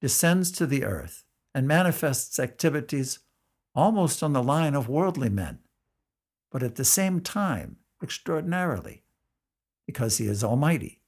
descends 0.00 0.52
to 0.52 0.64
the 0.64 0.84
earth 0.84 1.24
and 1.52 1.66
manifests 1.66 2.38
activities 2.38 3.18
almost 3.74 4.22
on 4.22 4.32
the 4.32 4.42
line 4.42 4.74
of 4.74 4.88
worldly 4.88 5.28
men, 5.28 5.58
but 6.50 6.62
at 6.62 6.76
the 6.76 6.84
same 6.84 7.20
time 7.20 7.76
extraordinarily, 8.02 9.02
because 9.86 10.18
he 10.18 10.26
is 10.26 10.44
almighty. 10.44 11.00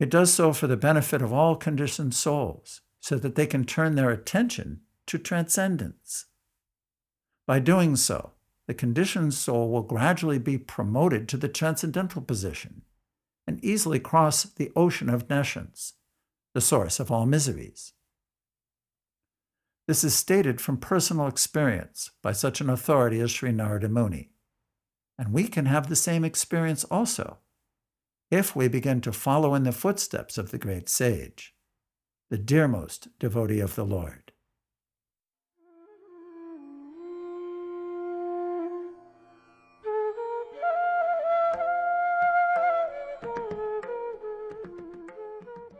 It 0.00 0.10
does 0.10 0.32
so 0.32 0.52
for 0.52 0.66
the 0.66 0.76
benefit 0.76 1.22
of 1.22 1.32
all 1.32 1.56
conditioned 1.56 2.14
souls, 2.14 2.80
so 3.00 3.16
that 3.16 3.34
they 3.34 3.46
can 3.46 3.64
turn 3.64 3.94
their 3.94 4.10
attention 4.10 4.80
to 5.06 5.18
transcendence. 5.18 6.26
By 7.46 7.58
doing 7.58 7.96
so, 7.96 8.32
the 8.66 8.74
conditioned 8.74 9.34
soul 9.34 9.70
will 9.70 9.82
gradually 9.82 10.38
be 10.38 10.56
promoted 10.56 11.28
to 11.28 11.36
the 11.36 11.48
transcendental 11.48 12.22
position 12.22 12.82
and 13.46 13.62
easily 13.62 14.00
cross 14.00 14.44
the 14.44 14.72
ocean 14.74 15.10
of 15.10 15.28
nescience, 15.28 15.94
the 16.54 16.62
source 16.62 16.98
of 16.98 17.10
all 17.10 17.26
miseries. 17.26 17.92
This 19.86 20.02
is 20.02 20.14
stated 20.14 20.62
from 20.62 20.78
personal 20.78 21.26
experience 21.26 22.10
by 22.22 22.32
such 22.32 22.62
an 22.62 22.70
authority 22.70 23.20
as 23.20 23.30
Sri 23.30 23.52
Narada 23.52 23.88
Muni. 23.88 24.30
And 25.18 25.30
we 25.30 25.46
can 25.46 25.66
have 25.66 25.88
the 25.88 25.96
same 25.96 26.24
experience 26.24 26.84
also 26.84 27.38
if 28.30 28.56
we 28.56 28.66
begin 28.66 29.02
to 29.02 29.12
follow 29.12 29.54
in 29.54 29.64
the 29.64 29.72
footsteps 29.72 30.38
of 30.38 30.50
the 30.50 30.58
great 30.58 30.88
sage, 30.88 31.54
the 32.30 32.38
dearmost 32.38 33.08
devotee 33.18 33.60
of 33.60 33.74
the 33.74 33.84
Lord. 33.84 34.32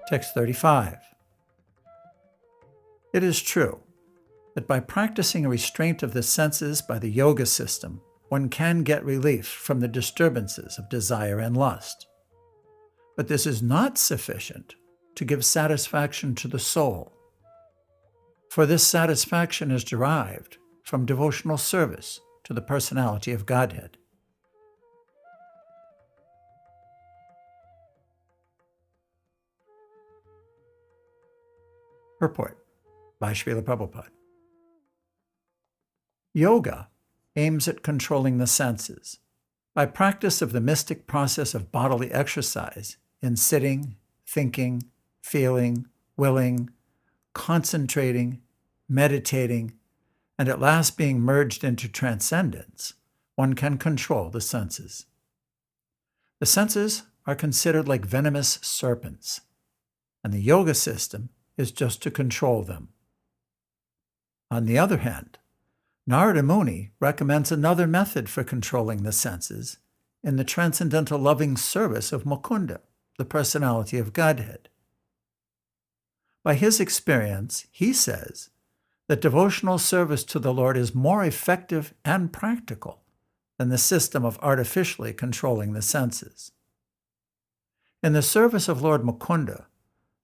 Text 0.08 0.34
35. 0.34 0.98
It 3.14 3.24
is 3.24 3.40
true 3.40 3.80
that 4.54 4.68
by 4.68 4.80
practicing 4.80 5.44
a 5.44 5.48
restraint 5.48 6.02
of 6.02 6.12
the 6.12 6.22
senses 6.22 6.80
by 6.80 6.98
the 6.98 7.10
yoga 7.10 7.44
system, 7.44 8.00
one 8.28 8.48
can 8.48 8.82
get 8.82 9.04
relief 9.04 9.46
from 9.46 9.80
the 9.80 9.88
disturbances 9.88 10.78
of 10.78 10.88
desire 10.88 11.38
and 11.38 11.56
lust. 11.56 12.06
But 13.16 13.28
this 13.28 13.46
is 13.46 13.62
not 13.62 13.98
sufficient 13.98 14.74
to 15.16 15.24
give 15.24 15.44
satisfaction 15.44 16.34
to 16.36 16.48
the 16.48 16.58
soul. 16.58 17.12
For 18.50 18.66
this 18.66 18.86
satisfaction 18.86 19.70
is 19.70 19.84
derived 19.84 20.58
from 20.82 21.06
devotional 21.06 21.58
service 21.58 22.20
to 22.44 22.52
the 22.52 22.62
personality 22.62 23.32
of 23.32 23.46
Godhead. 23.46 23.96
Purport 32.20 32.58
by 33.18 33.32
Srila 33.32 33.62
Prabhupada. 33.62 34.08
Yoga 36.36 36.88
aims 37.36 37.68
at 37.68 37.84
controlling 37.84 38.38
the 38.38 38.46
senses. 38.48 39.18
By 39.72 39.86
practice 39.86 40.42
of 40.42 40.50
the 40.50 40.60
mystic 40.60 41.06
process 41.06 41.54
of 41.54 41.70
bodily 41.70 42.10
exercise 42.10 42.96
in 43.22 43.36
sitting, 43.36 43.94
thinking, 44.26 44.82
feeling, 45.22 45.86
willing, 46.16 46.70
concentrating, 47.34 48.42
meditating, 48.88 49.74
and 50.36 50.48
at 50.48 50.60
last 50.60 50.96
being 50.96 51.20
merged 51.20 51.62
into 51.62 51.88
transcendence, 51.88 52.94
one 53.36 53.54
can 53.54 53.78
control 53.78 54.28
the 54.28 54.40
senses. 54.40 55.06
The 56.40 56.46
senses 56.46 57.04
are 57.26 57.36
considered 57.36 57.86
like 57.86 58.04
venomous 58.04 58.58
serpents, 58.60 59.40
and 60.24 60.32
the 60.32 60.40
yoga 60.40 60.74
system 60.74 61.30
is 61.56 61.70
just 61.70 62.02
to 62.02 62.10
control 62.10 62.64
them. 62.64 62.88
On 64.50 64.66
the 64.66 64.78
other 64.78 64.98
hand, 64.98 65.38
Narada 66.06 66.42
Muni 66.42 66.90
recommends 67.00 67.50
another 67.50 67.86
method 67.86 68.28
for 68.28 68.44
controlling 68.44 69.02
the 69.02 69.12
senses 69.12 69.78
in 70.22 70.36
the 70.36 70.44
transcendental 70.44 71.18
loving 71.18 71.56
service 71.56 72.12
of 72.12 72.24
Mukunda, 72.24 72.80
the 73.16 73.24
personality 73.24 73.98
of 73.98 74.12
Godhead. 74.12 74.68
By 76.42 76.54
his 76.54 76.78
experience, 76.78 77.66
he 77.70 77.94
says 77.94 78.50
that 79.08 79.22
devotional 79.22 79.78
service 79.78 80.24
to 80.24 80.38
the 80.38 80.52
Lord 80.52 80.76
is 80.76 80.94
more 80.94 81.24
effective 81.24 81.94
and 82.04 82.32
practical 82.32 83.02
than 83.58 83.70
the 83.70 83.78
system 83.78 84.24
of 84.24 84.38
artificially 84.42 85.14
controlling 85.14 85.72
the 85.72 85.82
senses. 85.82 86.52
In 88.02 88.12
the 88.12 88.22
service 88.22 88.68
of 88.68 88.82
Lord 88.82 89.02
Mukunda, 89.02 89.66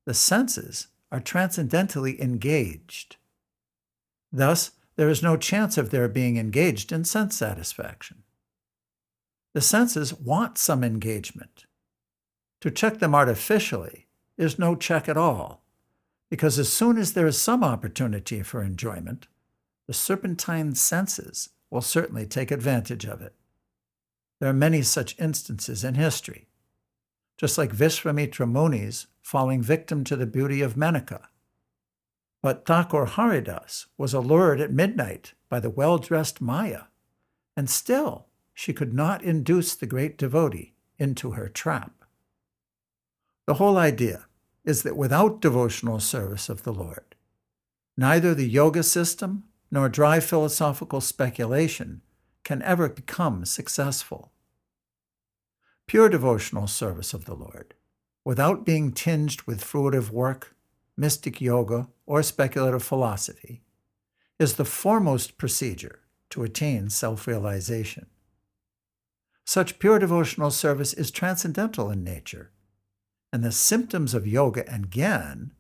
the 0.05 0.13
senses 0.13 0.89
are 1.11 1.21
transcendentally 1.21 2.21
engaged. 2.21 3.17
Thus, 4.31 4.73
there 5.01 5.09
is 5.09 5.23
no 5.23 5.35
chance 5.35 5.79
of 5.79 5.89
their 5.89 6.09
being 6.09 6.37
engaged 6.37 6.93
in 6.93 7.03
sense 7.07 7.35
satisfaction. 7.35 8.23
The 9.55 9.63
senses 9.63 10.13
want 10.13 10.59
some 10.59 10.85
engagement. 10.85 11.65
To 12.61 12.71
check 12.71 12.99
them 12.99 13.15
artificially 13.15 14.09
is 14.37 14.59
no 14.59 14.77
check 14.77 15.09
at 15.09 15.17
all, 15.17 15.65
because 16.29 16.59
as 16.59 16.71
soon 16.71 16.99
as 16.99 17.15
there 17.15 17.27
is 17.27 17.41
some 17.41 17.65
opportunity 17.65 18.43
for 18.43 18.63
enjoyment, 18.63 19.27
the 19.87 19.95
serpentine 19.95 20.75
senses 20.75 21.49
will 21.71 21.81
certainly 21.81 22.27
take 22.27 22.51
advantage 22.51 23.07
of 23.07 23.23
it. 23.23 23.35
There 24.39 24.51
are 24.51 24.53
many 24.53 24.83
such 24.83 25.19
instances 25.19 25.83
in 25.83 25.95
history, 25.95 26.47
just 27.39 27.57
like 27.57 27.73
Vishvamitra 27.75 28.47
Muni's 28.47 29.07
falling 29.23 29.63
victim 29.63 30.05
to 30.05 30.17
the 30.17 30.27
beauty 30.27 30.61
of 30.61 30.75
Menaka 30.75 31.23
but 32.43 32.65
Thakur 32.65 33.05
Haridas 33.05 33.87
was 33.99 34.15
allured 34.15 34.61
at 34.61 34.73
midnight 34.73 35.35
by 35.49 35.61
the 35.61 35.71
well 35.71 35.99
dressed 35.99 36.41
Maya, 36.41 36.85
and 37.57 37.69
still 37.69 38.27
she 38.55 38.73
could 38.73 38.95
not 38.95 39.23
induce 39.23 39.75
the 39.75 39.87
great 39.87 40.17
devotee 40.17 40.75
into 40.99 41.33
her 41.33 41.49
trap. 41.49 42.05
The 43.47 43.55
whole 43.55 43.77
idea 43.77 44.27
is 44.65 44.83
that 44.83 44.97
without 44.97 45.41
devotional 45.41 46.01
service 46.01 46.49
of 46.49 46.63
the 46.63 46.73
Lord, 46.73 47.15
neither 47.97 48.35
the 48.35 48.49
yoga 48.49 48.83
system 48.83 49.45
nor 49.71 49.89
dry 49.89 50.21
philosophical 50.21 51.01
speculation 51.01 52.03
can 52.45 52.63
ever 52.63 52.89
become 52.89 53.45
successful. 53.45 54.33
Pure 55.87 56.11
devotional 56.11 56.67
service 56.67 57.15
of 57.15 57.25
the 57.25 57.35
Lord, 57.35 57.75
without 58.25 58.65
being 58.65 58.93
tinged 58.93 59.43
with 59.43 59.65
fruitive 59.65 60.11
work, 60.11 60.55
mystic 61.01 61.41
yoga, 61.41 61.89
or 62.05 62.23
speculative 62.23 62.83
philosophy, 62.83 63.63
is 64.39 64.55
the 64.55 64.67
foremost 64.67 65.39
procedure 65.39 66.01
to 66.29 66.43
attain 66.43 66.91
self 66.91 67.27
realization. 67.27 68.07
Such 69.47 69.79
pure 69.79 69.99
devotional 69.99 70.51
service 70.51 70.93
is 70.93 71.11
transcendental 71.11 71.91
in 71.91 72.05
nature, 72.05 72.53
and 73.33 73.43
the 73.43 73.51
symptoms 73.51 74.13
of 74.13 74.27
yoga 74.27 74.71
and 74.71 74.91
gyan 74.91 75.53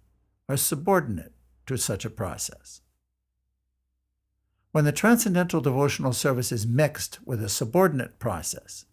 are 0.46 0.58
subordinate 0.58 1.32
to 1.66 1.78
such 1.78 2.04
a 2.04 2.10
process. 2.10 2.82
When 4.72 4.84
the 4.84 4.92
transcendental 4.92 5.62
devotional 5.62 6.12
service 6.12 6.52
is 6.52 6.66
mixed 6.66 7.18
with 7.24 7.42
a 7.42 7.48
subordinate 7.48 8.18
process, 8.18 8.84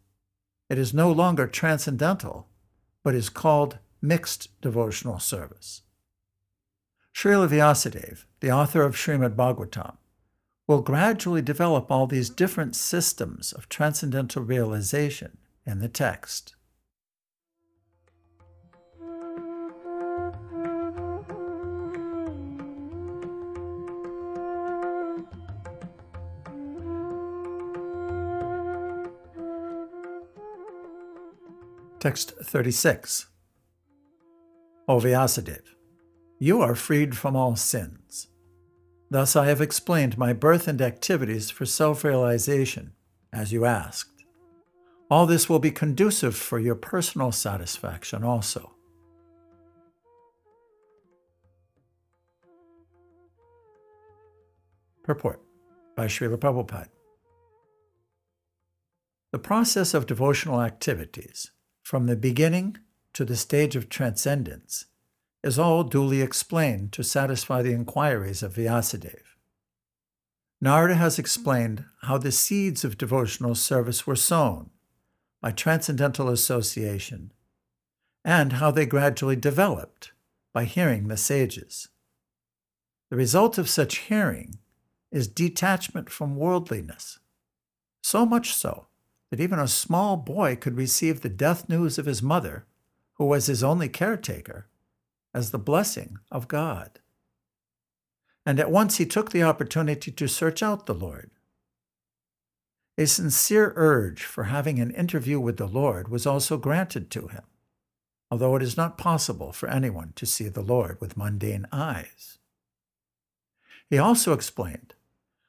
it 0.69 0.77
is 0.77 0.93
no 0.93 1.11
longer 1.11 1.45
transcendental, 1.45 2.47
but 3.03 3.15
is 3.15 3.29
called 3.29 3.79
mixed 4.01 4.61
devotional 4.61 5.19
service. 5.19 5.81
Srila 7.17 7.49
Vyasadeva, 7.49 8.25
the 8.41 8.51
author 8.51 8.83
of 8.83 8.95
Srimad 8.95 9.35
Bhagavatam, 9.35 9.97
will 10.67 10.83
gradually 10.83 11.41
develop 11.41 11.89
all 11.89 12.05
these 12.05 12.29
different 12.29 12.75
systems 12.75 13.53
of 13.53 13.67
transcendental 13.69 14.43
realization 14.43 15.39
in 15.65 15.79
the 15.79 15.89
text. 15.89 16.53
Text 31.99 32.35
36. 32.43 33.25
O 34.87 34.99
Vyasadeva, 34.99 35.76
you 36.39 36.61
are 36.61 36.75
freed 36.75 37.17
from 37.17 37.35
all 37.35 37.55
sins. 37.55 38.27
Thus 39.09 39.35
I 39.35 39.45
have 39.45 39.61
explained 39.61 40.17
my 40.17 40.33
birth 40.33 40.67
and 40.67 40.81
activities 40.81 41.49
for 41.49 41.65
self 41.65 42.03
realization, 42.03 42.93
as 43.31 43.51
you 43.51 43.65
asked. 43.65 44.23
All 45.09 45.25
this 45.25 45.47
will 45.47 45.59
be 45.59 45.71
conducive 45.71 46.35
for 46.35 46.59
your 46.59 46.75
personal 46.75 47.31
satisfaction 47.31 48.23
also. 48.23 48.73
Purport 55.03 55.41
by 55.95 56.07
Srila 56.07 56.37
Prabhupada. 56.37 56.89
The 59.31 59.39
process 59.39 59.93
of 59.93 60.05
devotional 60.05 60.61
activities, 60.61 61.51
from 61.83 62.05
the 62.05 62.17
beginning 62.17 62.77
to 63.13 63.23
the 63.23 63.37
stage 63.37 63.77
of 63.77 63.87
transcendence, 63.87 64.85
is 65.47 65.57
all 65.57 65.83
duly 65.83 66.21
explained 66.21 66.91
to 66.91 67.03
satisfy 67.03 67.61
the 67.61 67.71
inquiries 67.73 68.43
of 68.43 68.53
Vyasadeva. 68.53 69.23
Narada 70.59 70.95
has 70.95 71.17
explained 71.17 71.85
how 72.01 72.17
the 72.17 72.31
seeds 72.31 72.83
of 72.83 72.97
devotional 72.97 73.55
service 73.55 74.05
were 74.05 74.15
sown 74.15 74.69
by 75.41 75.51
transcendental 75.51 76.29
association, 76.29 77.31
and 78.25 78.53
how 78.53 78.71
they 78.71 78.85
gradually 78.85 79.35
developed 79.35 80.11
by 80.51 80.65
hearing 80.65 81.07
the 81.07 81.15
sages. 81.15 81.87
The 83.09 83.15
result 83.15 83.57
of 83.57 83.69
such 83.69 83.99
hearing 84.09 84.57
is 85.11 85.27
detachment 85.27 86.09
from 86.09 86.35
worldliness, 86.35 87.19
So 88.01 88.25
much 88.25 88.53
so 88.53 88.87
that 89.29 89.39
even 89.39 89.59
a 89.59 89.67
small 89.67 90.17
boy 90.17 90.55
could 90.55 90.75
receive 90.75 91.21
the 91.21 91.29
death 91.29 91.69
news 91.69 91.97
of 91.97 92.05
his 92.05 92.21
mother, 92.21 92.65
who 93.15 93.25
was 93.25 93.45
his 93.45 93.63
only 93.63 93.89
caretaker, 93.89 94.67
as 95.33 95.51
the 95.51 95.59
blessing 95.59 96.17
of 96.31 96.47
God. 96.47 96.99
And 98.45 98.59
at 98.59 98.71
once 98.71 98.97
he 98.97 99.05
took 99.05 99.31
the 99.31 99.43
opportunity 99.43 100.11
to 100.11 100.27
search 100.27 100.63
out 100.63 100.85
the 100.85 100.93
Lord. 100.93 101.31
A 102.97 103.05
sincere 103.05 103.73
urge 103.75 104.23
for 104.23 104.45
having 104.45 104.79
an 104.79 104.91
interview 104.91 105.39
with 105.39 105.57
the 105.57 105.67
Lord 105.67 106.07
was 106.07 106.25
also 106.25 106.57
granted 106.57 107.11
to 107.11 107.27
him, 107.27 107.43
although 108.31 108.55
it 108.55 108.63
is 108.63 108.77
not 108.77 108.97
possible 108.97 109.51
for 109.51 109.69
anyone 109.69 110.13
to 110.15 110.25
see 110.25 110.47
the 110.47 110.61
Lord 110.61 110.99
with 110.99 111.17
mundane 111.17 111.67
eyes. 111.71 112.39
He 113.89 113.97
also 113.97 114.33
explained 114.33 114.95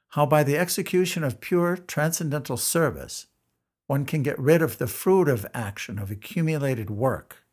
how 0.09 0.25
by 0.25 0.43
the 0.43 0.57
execution 0.57 1.23
of 1.23 1.41
pure 1.41 1.77
transcendental 1.77 2.57
service, 2.57 3.27
one 3.87 4.05
can 4.05 4.23
get 4.23 4.37
rid 4.39 4.61
of 4.61 4.77
the 4.77 4.87
fruit 4.87 5.27
of 5.27 5.45
action 5.53 5.97
of 5.97 6.11
accumulated 6.11 6.89
work, 6.89 7.43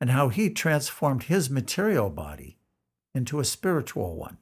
and 0.00 0.10
how 0.10 0.28
he 0.28 0.50
transformed 0.50 1.24
his 1.24 1.50
material 1.50 2.10
body 2.10 2.58
into 3.14 3.40
a 3.40 3.44
spiritual 3.44 4.16
one. 4.16 4.38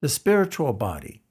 The 0.00 0.08
spiritual 0.08 0.72
body 0.72 1.22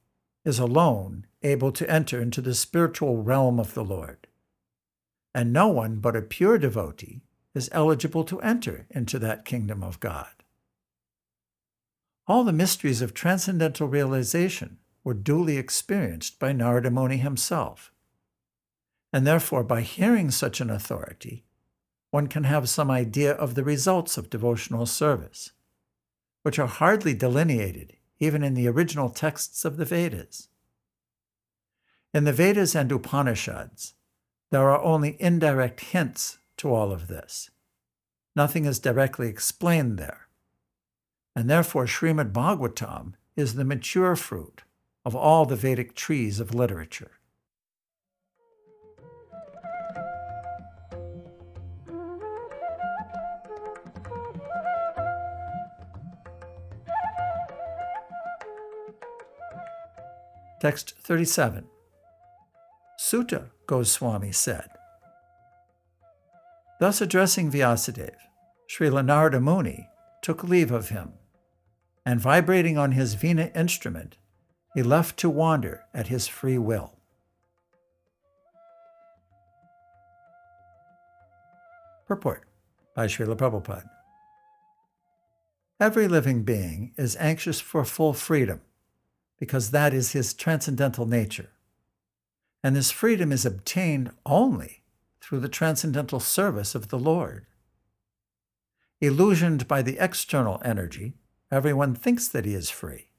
is 0.43 0.59
alone 0.59 1.27
able 1.43 1.71
to 1.71 1.89
enter 1.89 2.21
into 2.21 2.41
the 2.41 2.55
spiritual 2.55 3.21
realm 3.21 3.59
of 3.59 3.73
the 3.73 3.83
Lord, 3.83 4.27
and 5.35 5.53
no 5.53 5.67
one 5.67 5.97
but 5.99 6.15
a 6.15 6.21
pure 6.21 6.57
devotee 6.57 7.21
is 7.53 7.69
eligible 7.71 8.23
to 8.23 8.41
enter 8.41 8.87
into 8.89 9.19
that 9.19 9.45
kingdom 9.45 9.83
of 9.83 9.99
God. 9.99 10.29
All 12.27 12.43
the 12.43 12.53
mysteries 12.53 13.01
of 13.01 13.13
transcendental 13.13 13.87
realization 13.87 14.77
were 15.03 15.13
duly 15.13 15.57
experienced 15.57 16.39
by 16.39 16.53
Narada 16.53 16.91
Muni 16.91 17.17
himself. 17.17 17.91
And 19.11 19.27
therefore, 19.27 19.63
by 19.63 19.81
hearing 19.81 20.31
such 20.31 20.61
an 20.61 20.69
authority, 20.69 21.43
one 22.11 22.27
can 22.27 22.43
have 22.43 22.69
some 22.69 22.91
idea 22.91 23.33
of 23.33 23.55
the 23.55 23.63
results 23.63 24.17
of 24.17 24.29
devotional 24.29 24.85
service, 24.85 25.51
which 26.43 26.59
are 26.59 26.67
hardly 26.67 27.13
delineated 27.13 27.97
even 28.19 28.43
in 28.43 28.53
the 28.53 28.67
original 28.67 29.09
texts 29.09 29.65
of 29.65 29.77
the 29.77 29.85
Vedas. 29.85 30.47
In 32.13 32.23
the 32.23 32.33
Vedas 32.33 32.75
and 32.75 32.91
Upanishads, 32.91 33.95
there 34.51 34.69
are 34.69 34.81
only 34.81 35.17
indirect 35.19 35.79
hints 35.79 36.37
to 36.57 36.71
all 36.71 36.91
of 36.91 37.07
this. 37.07 37.49
Nothing 38.35 38.65
is 38.65 38.77
directly 38.77 39.27
explained 39.27 39.97
there 39.97 40.27
and 41.35 41.49
therefore 41.49 41.85
Srimad 41.85 42.31
Bhagavatam 42.31 43.13
is 43.35 43.55
the 43.55 43.65
mature 43.65 44.15
fruit 44.15 44.63
of 45.05 45.15
all 45.15 45.45
the 45.45 45.55
Vedic 45.55 45.95
trees 45.95 46.39
of 46.39 46.53
literature. 46.53 47.19
Text 60.61 60.93
37 60.99 61.65
Suta, 62.95 63.45
Goswami 63.65 64.31
said. 64.31 64.69
Thus 66.79 67.01
addressing 67.01 67.51
Vyasadeva, 67.51 68.11
Srila 68.69 69.03
Narada 69.03 69.39
Muni 69.39 69.89
took 70.21 70.43
leave 70.43 70.69
of 70.69 70.89
him 70.89 71.13
and 72.05 72.21
vibrating 72.21 72.77
on 72.77 72.91
his 72.91 73.15
Veena 73.15 73.49
instrument, 73.55 74.17
he 74.75 74.83
left 74.83 75.17
to 75.17 75.31
wander 75.31 75.85
at 75.95 76.09
his 76.09 76.27
free 76.27 76.59
will. 76.59 76.93
Purport 82.05 82.43
by 82.95 83.07
Srila 83.07 83.35
Prabhupada. 83.35 83.89
Every 85.79 86.07
living 86.07 86.43
being 86.43 86.93
is 86.97 87.17
anxious 87.19 87.59
for 87.59 87.83
full 87.83 88.13
freedom 88.13 88.61
because 89.41 89.71
that 89.71 89.93
is 89.93 90.13
his 90.13 90.33
transcendental 90.33 91.05
nature. 91.05 91.49
And 92.63 92.75
this 92.75 92.91
freedom 92.91 93.33
is 93.33 93.45
obtained 93.45 94.11
only 94.25 94.83
through 95.19 95.39
the 95.39 95.49
transcendental 95.49 96.21
service 96.21 96.75
of 96.75 96.87
the 96.87 96.99
Lord. 96.99 97.47
Illusioned 99.01 99.67
by 99.67 99.81
the 99.81 99.97
external 99.97 100.61
energy, 100.63 101.15
Everyone 101.51 101.93
thinks 101.93 102.29
that 102.29 102.45
he 102.45 102.53
is 102.53 102.69
free, 102.69 103.09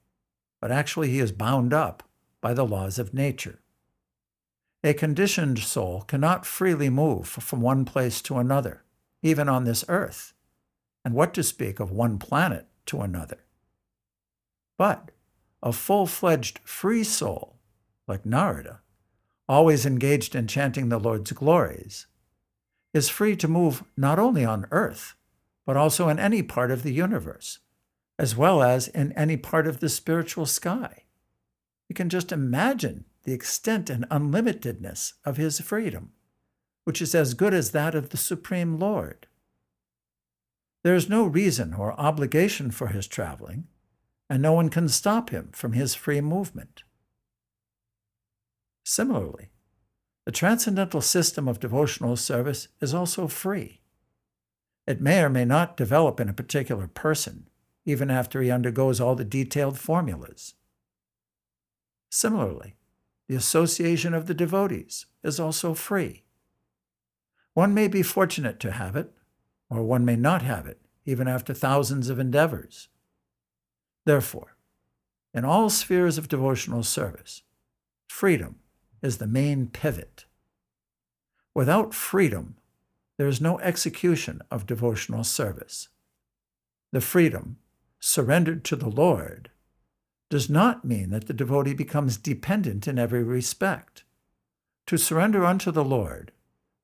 but 0.59 0.71
actually 0.71 1.11
he 1.11 1.19
is 1.19 1.31
bound 1.31 1.71
up 1.71 2.01
by 2.41 2.55
the 2.55 2.65
laws 2.65 2.97
of 2.97 3.13
nature. 3.13 3.59
A 4.83 4.95
conditioned 4.95 5.59
soul 5.59 6.01
cannot 6.01 6.43
freely 6.45 6.89
move 6.89 7.27
from 7.27 7.61
one 7.61 7.85
place 7.85 8.23
to 8.23 8.39
another, 8.39 8.83
even 9.21 9.47
on 9.47 9.65
this 9.65 9.85
earth, 9.87 10.33
and 11.05 11.13
what 11.13 11.35
to 11.35 11.43
speak 11.43 11.79
of 11.79 11.91
one 11.91 12.17
planet 12.17 12.65
to 12.87 13.01
another. 13.01 13.45
But 14.79 15.11
a 15.63 15.73
full 15.73 16.05
fledged 16.05 16.59
free 16.63 17.03
soul, 17.03 17.57
like 18.07 18.25
Narada, 18.25 18.81
always 19.49 19.85
engaged 19.85 20.35
in 20.35 20.45
chanting 20.45 20.89
the 20.89 20.99
Lord's 20.99 21.31
glories, 21.31 22.05
is 22.93 23.09
free 23.09 23.35
to 23.37 23.47
move 23.47 23.83
not 23.97 24.19
only 24.19 24.45
on 24.45 24.67
earth, 24.69 25.15
but 25.65 25.75
also 25.75 26.07
in 26.09 26.19
any 26.19 26.43
part 26.43 26.69
of 26.69 26.83
the 26.83 26.93
universe 26.93 27.57
as 28.19 28.35
well 28.35 28.61
as 28.61 28.87
in 28.87 29.11
any 29.13 29.37
part 29.37 29.67
of 29.67 29.79
the 29.79 29.89
spiritual 29.89 30.45
sky. 30.45 31.03
You 31.89 31.95
can 31.95 32.09
just 32.09 32.31
imagine 32.31 33.05
the 33.23 33.33
extent 33.33 33.89
and 33.89 34.07
unlimitedness 34.09 35.13
of 35.25 35.37
his 35.37 35.59
freedom, 35.59 36.11
which 36.83 37.01
is 37.01 37.15
as 37.15 37.33
good 37.33 37.53
as 37.53 37.71
that 37.71 37.95
of 37.95 38.09
the 38.09 38.17
Supreme 38.17 38.77
Lord. 38.77 39.27
There 40.83 40.95
is 40.95 41.09
no 41.09 41.25
reason 41.25 41.73
or 41.73 41.99
obligation 41.99 42.71
for 42.71 42.87
his 42.87 43.07
traveling, 43.07 43.67
and 44.33 44.41
no 44.41 44.51
one 44.51 44.69
can 44.69 44.89
stop 44.89 45.29
him 45.29 45.49
from 45.51 45.73
his 45.73 45.93
free 45.93 46.19
movement. 46.19 46.81
Similarly, 48.83 49.51
the 50.25 50.31
transcendental 50.31 51.01
system 51.01 51.47
of 51.47 51.59
devotional 51.59 52.15
service 52.15 52.67
is 52.81 52.95
also 52.95 53.27
free. 53.27 53.81
It 54.87 54.99
may 54.99 55.21
or 55.21 55.29
may 55.29 55.45
not 55.45 55.77
develop 55.77 56.19
in 56.19 56.29
a 56.29 56.33
particular 56.33 56.87
person, 56.87 57.47
even 57.85 58.09
after 58.09 58.41
he 58.41 58.49
undergoes 58.49 58.99
all 58.99 59.13
the 59.13 59.23
detailed 59.23 59.77
formulas. 59.77 60.55
Similarly, 62.09 62.75
the 63.27 63.35
association 63.35 64.15
of 64.15 64.25
the 64.25 64.33
devotees 64.33 65.05
is 65.23 65.39
also 65.39 65.75
free. 65.75 66.23
One 67.53 67.75
may 67.75 67.87
be 67.87 68.01
fortunate 68.01 68.59
to 68.61 68.71
have 68.71 68.95
it, 68.95 69.11
or 69.69 69.83
one 69.83 70.03
may 70.05 70.15
not 70.15 70.41
have 70.41 70.65
it, 70.65 70.81
even 71.05 71.27
after 71.27 71.53
thousands 71.53 72.09
of 72.09 72.17
endeavors. 72.17 72.87
Therefore, 74.05 74.55
in 75.33 75.45
all 75.45 75.69
spheres 75.69 76.17
of 76.17 76.27
devotional 76.27 76.83
service, 76.83 77.41
freedom 78.07 78.59
is 79.01 79.17
the 79.17 79.27
main 79.27 79.67
pivot. 79.67 80.25
Without 81.55 81.93
freedom, 81.93 82.55
there 83.17 83.27
is 83.27 83.41
no 83.41 83.59
execution 83.59 84.41
of 84.49 84.65
devotional 84.65 85.23
service. 85.23 85.89
The 86.91 87.01
freedom 87.01 87.57
surrendered 87.99 88.63
to 88.65 88.75
the 88.75 88.89
Lord 88.89 89.49
does 90.29 90.49
not 90.49 90.83
mean 90.83 91.11
that 91.11 91.27
the 91.27 91.33
devotee 91.33 91.73
becomes 91.73 92.17
dependent 92.17 92.87
in 92.87 92.97
every 92.97 93.23
respect. 93.23 94.03
To 94.87 94.97
surrender 94.97 95.45
unto 95.45 95.71
the 95.71 95.85
Lord 95.85 96.31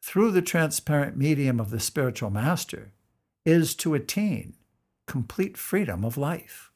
through 0.02 0.32
the 0.32 0.42
transparent 0.42 1.18
medium 1.18 1.60
of 1.60 1.72
the 1.72 1.80
spiritual 1.80 2.30
master 2.30 2.94
is 3.46 3.76
to 3.76 3.94
attain 3.94 4.56
complete 5.08 5.58
freedom 5.58 6.06
of 6.06 6.18
life. 6.18 6.69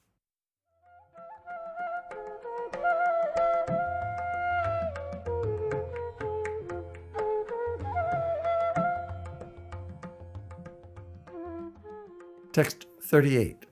Text 12.53 12.85
38 13.01 13.65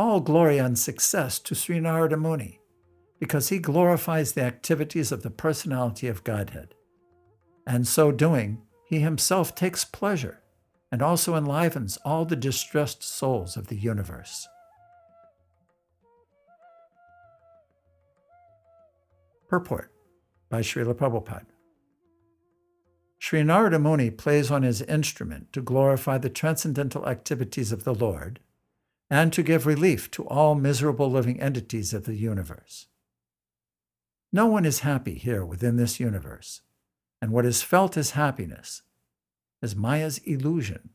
all 0.00 0.20
glory 0.20 0.56
and 0.56 0.78
success 0.78 1.38
to 1.38 1.54
Sri 1.54 1.78
Narada 1.78 2.16
Muni, 2.16 2.58
because 3.18 3.50
he 3.50 3.58
glorifies 3.58 4.32
the 4.32 4.42
activities 4.42 5.12
of 5.12 5.22
the 5.22 5.28
personality 5.28 6.08
of 6.08 6.24
Godhead. 6.24 6.74
And 7.66 7.86
so 7.86 8.10
doing, 8.10 8.62
he 8.86 9.00
himself 9.00 9.54
takes 9.54 9.84
pleasure 9.84 10.40
and 10.90 11.02
also 11.02 11.36
enlivens 11.36 11.98
all 11.98 12.24
the 12.24 12.34
distressed 12.34 13.02
souls 13.02 13.58
of 13.58 13.66
the 13.66 13.76
universe. 13.76 14.48
Purport 19.48 19.92
by 20.48 20.62
Srila 20.62 20.94
Prabhupada. 20.94 21.44
Sri 23.22 23.44
Narada 23.44 23.78
Muni 23.78 24.10
plays 24.10 24.50
on 24.50 24.62
his 24.62 24.80
instrument 24.80 25.52
to 25.52 25.60
glorify 25.60 26.16
the 26.16 26.30
transcendental 26.30 27.06
activities 27.06 27.70
of 27.70 27.84
the 27.84 27.94
Lord 27.94 28.40
and 29.10 29.30
to 29.34 29.42
give 29.42 29.66
relief 29.66 30.10
to 30.12 30.26
all 30.26 30.54
miserable 30.54 31.10
living 31.10 31.38
entities 31.38 31.92
of 31.92 32.06
the 32.06 32.14
universe. 32.14 32.86
No 34.32 34.46
one 34.46 34.64
is 34.64 34.80
happy 34.80 35.14
here 35.14 35.44
within 35.44 35.76
this 35.76 36.00
universe, 36.00 36.62
and 37.20 37.30
what 37.30 37.44
is 37.44 37.62
felt 37.62 37.98
as 37.98 38.12
happiness 38.12 38.82
is 39.60 39.76
Maya's 39.76 40.18
illusion. 40.18 40.88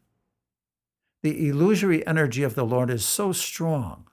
The 1.21 1.47
illusory 1.47 2.05
energy 2.07 2.41
of 2.41 2.55
the 2.55 2.65
Lord 2.65 2.89
is 2.89 3.05
so 3.05 3.33
strong 3.33 4.07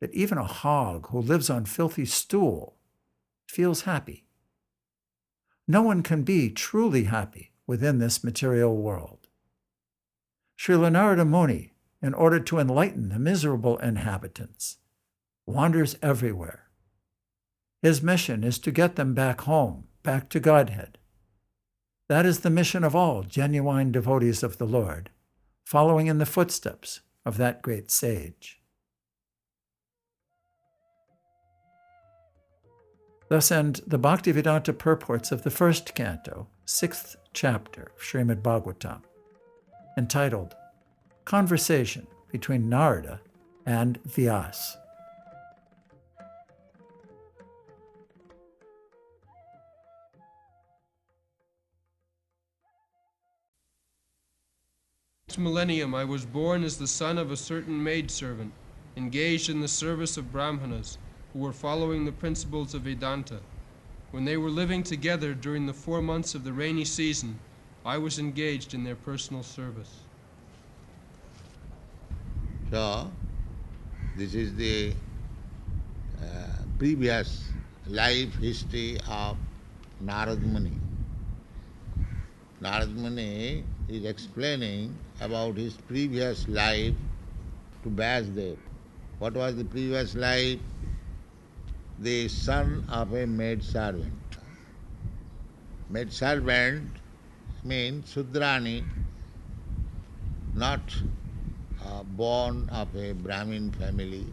that 0.00 0.12
even 0.12 0.36
a 0.36 0.44
hog 0.44 1.08
who 1.08 1.18
lives 1.18 1.48
on 1.48 1.64
filthy 1.64 2.04
stool 2.04 2.76
feels 3.48 3.82
happy. 3.82 4.26
No 5.66 5.80
one 5.80 6.02
can 6.02 6.24
be 6.24 6.50
truly 6.50 7.04
happy 7.04 7.52
within 7.66 7.98
this 7.98 8.22
material 8.22 8.76
world. 8.76 9.28
Srila 10.58 10.92
Narada 10.92 11.24
Muni, 11.24 11.72
in 12.02 12.14
order 12.14 12.38
to 12.38 12.58
enlighten 12.58 13.08
the 13.08 13.18
miserable 13.18 13.78
inhabitants, 13.78 14.78
wanders 15.46 15.96
everywhere. 16.02 16.68
His 17.82 18.02
mission 18.02 18.44
is 18.44 18.58
to 18.60 18.70
get 18.70 18.96
them 18.96 19.14
back 19.14 19.42
home, 19.42 19.88
back 20.02 20.28
to 20.30 20.40
Godhead. 20.40 20.98
That 22.08 22.26
is 22.26 22.40
the 22.40 22.50
mission 22.50 22.84
of 22.84 22.94
all 22.94 23.22
genuine 23.22 23.92
devotees 23.92 24.42
of 24.42 24.58
the 24.58 24.66
Lord, 24.66 25.10
following 25.64 26.06
in 26.06 26.18
the 26.18 26.26
footsteps 26.26 27.00
of 27.24 27.36
that 27.38 27.62
great 27.62 27.90
sage. 27.90 28.60
Thus 33.34 33.50
end 33.50 33.80
the 33.84 33.98
Bhaktivedanta 33.98 34.78
purports 34.78 35.32
of 35.32 35.42
the 35.42 35.50
first 35.50 35.96
canto, 35.96 36.46
sixth 36.66 37.16
chapter 37.32 37.90
of 37.92 38.00
Srimad 38.00 38.42
Bhagavatam, 38.42 39.02
entitled 39.98 40.54
Conversation 41.24 42.06
between 42.30 42.68
Narada 42.68 43.20
and 43.66 44.00
Vyas. 44.04 44.76
Millennium 55.36 55.92
I 55.92 56.04
was 56.04 56.24
born 56.24 56.62
as 56.62 56.78
the 56.78 56.86
son 56.86 57.18
of 57.18 57.32
a 57.32 57.36
certain 57.36 57.82
maidservant, 57.82 58.52
engaged 58.96 59.50
in 59.50 59.60
the 59.60 59.66
service 59.66 60.16
of 60.16 60.30
Brahmanas 60.30 60.98
who 61.34 61.40
were 61.40 61.52
following 61.52 62.04
the 62.04 62.12
principles 62.12 62.74
of 62.74 62.82
Vedanta. 62.82 63.40
When 64.12 64.24
they 64.24 64.36
were 64.36 64.48
living 64.48 64.84
together 64.84 65.34
during 65.34 65.66
the 65.66 65.74
four 65.74 66.00
months 66.00 66.34
of 66.36 66.44
the 66.44 66.52
rainy 66.52 66.84
season, 66.84 67.40
I 67.84 67.98
was 67.98 68.18
engaged 68.20 68.72
in 68.72 68.84
their 68.84 68.94
personal 68.94 69.42
service. 69.42 69.90
So, 72.70 73.10
this 74.16 74.34
is 74.34 74.54
the 74.54 74.94
uh, 76.22 76.26
previous 76.78 77.48
life 77.88 78.36
history 78.36 78.98
of 79.10 79.36
Narad 80.02 80.40
Muni. 80.40 80.72
Narad 82.62 82.94
Muni 82.94 83.64
is 83.88 84.04
explaining 84.04 84.96
about 85.20 85.56
his 85.56 85.74
previous 85.74 86.48
life 86.48 86.94
to 87.82 87.90
Vyasdev. 87.90 88.56
What 89.18 89.34
was 89.34 89.56
the 89.56 89.64
previous 89.64 90.14
life? 90.14 90.60
The 91.98 92.28
son 92.28 92.84
of 92.88 93.14
a 93.14 93.26
maid 93.26 93.62
servant. 93.62 94.36
Maid 95.88 96.12
servant 96.12 96.88
means 97.64 98.14
Sudrani, 98.14 98.82
not 100.54 100.80
uh, 101.84 102.02
born 102.02 102.68
of 102.70 102.94
a 102.96 103.12
Brahmin 103.12 103.70
family, 103.72 104.26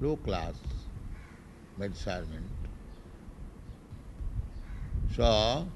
low 0.00 0.16
class 0.16 0.54
maid 1.78 1.96
servant. 1.96 2.48
So, 5.16 5.66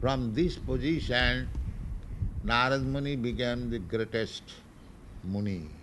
from 0.00 0.34
this 0.34 0.56
position, 0.56 1.48
Narad 2.44 2.84
Muni 2.84 3.16
became 3.16 3.70
the 3.70 3.78
greatest 3.78 4.42
Muni. 5.24 5.79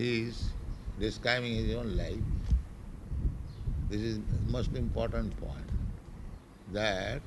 He 0.00 0.20
is 0.20 0.52
describing 0.98 1.52
his 1.52 1.74
own 1.76 1.94
life. 1.94 2.28
This 3.90 4.00
is 4.00 4.18
most 4.48 4.74
important 4.74 5.38
point. 5.38 5.72
That 6.72 7.20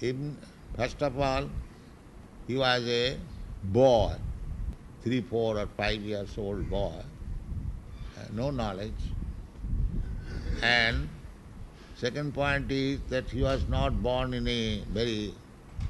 even 0.00 0.36
first 0.76 1.02
of 1.02 1.20
all, 1.20 1.48
he 2.48 2.56
was 2.56 2.88
a 2.88 3.16
boy, 3.62 4.14
three, 5.04 5.20
four 5.20 5.56
or 5.56 5.68
five 5.76 6.00
years 6.00 6.36
old 6.36 6.68
boy, 6.68 6.98
uh, 8.18 8.24
no 8.32 8.50
knowledge. 8.50 9.04
And 10.62 11.08
second 11.94 12.34
point 12.34 12.72
is 12.72 12.98
that 13.10 13.30
he 13.30 13.42
was 13.42 13.68
not 13.68 14.02
born 14.02 14.34
in 14.34 14.48
a 14.48 14.82
very 14.92 15.32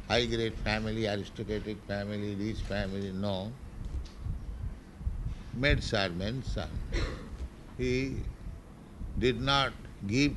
high 0.06 0.26
grade 0.26 0.54
family, 0.68 1.06
aristocratic 1.06 1.78
family, 1.88 2.34
rich 2.34 2.60
family, 2.74 3.10
no 3.12 3.50
maid 5.54 5.82
servant 5.82 6.44
son. 6.46 6.68
He 7.78 8.16
did 9.18 9.40
not 9.40 9.72
give 10.06 10.34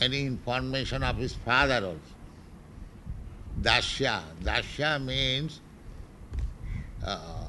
any 0.00 0.26
information 0.26 1.02
of 1.02 1.16
his 1.16 1.34
father 1.34 1.84
also. 1.86 2.00
Dasya. 3.60 4.22
Dasya 4.42 5.02
means 5.02 5.60
uh, 7.04 7.48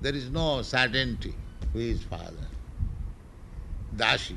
there 0.00 0.14
is 0.14 0.30
no 0.30 0.62
certainty 0.62 1.34
who 1.72 1.80
is 1.80 2.02
father. 2.02 2.46
Dashi. 3.96 4.36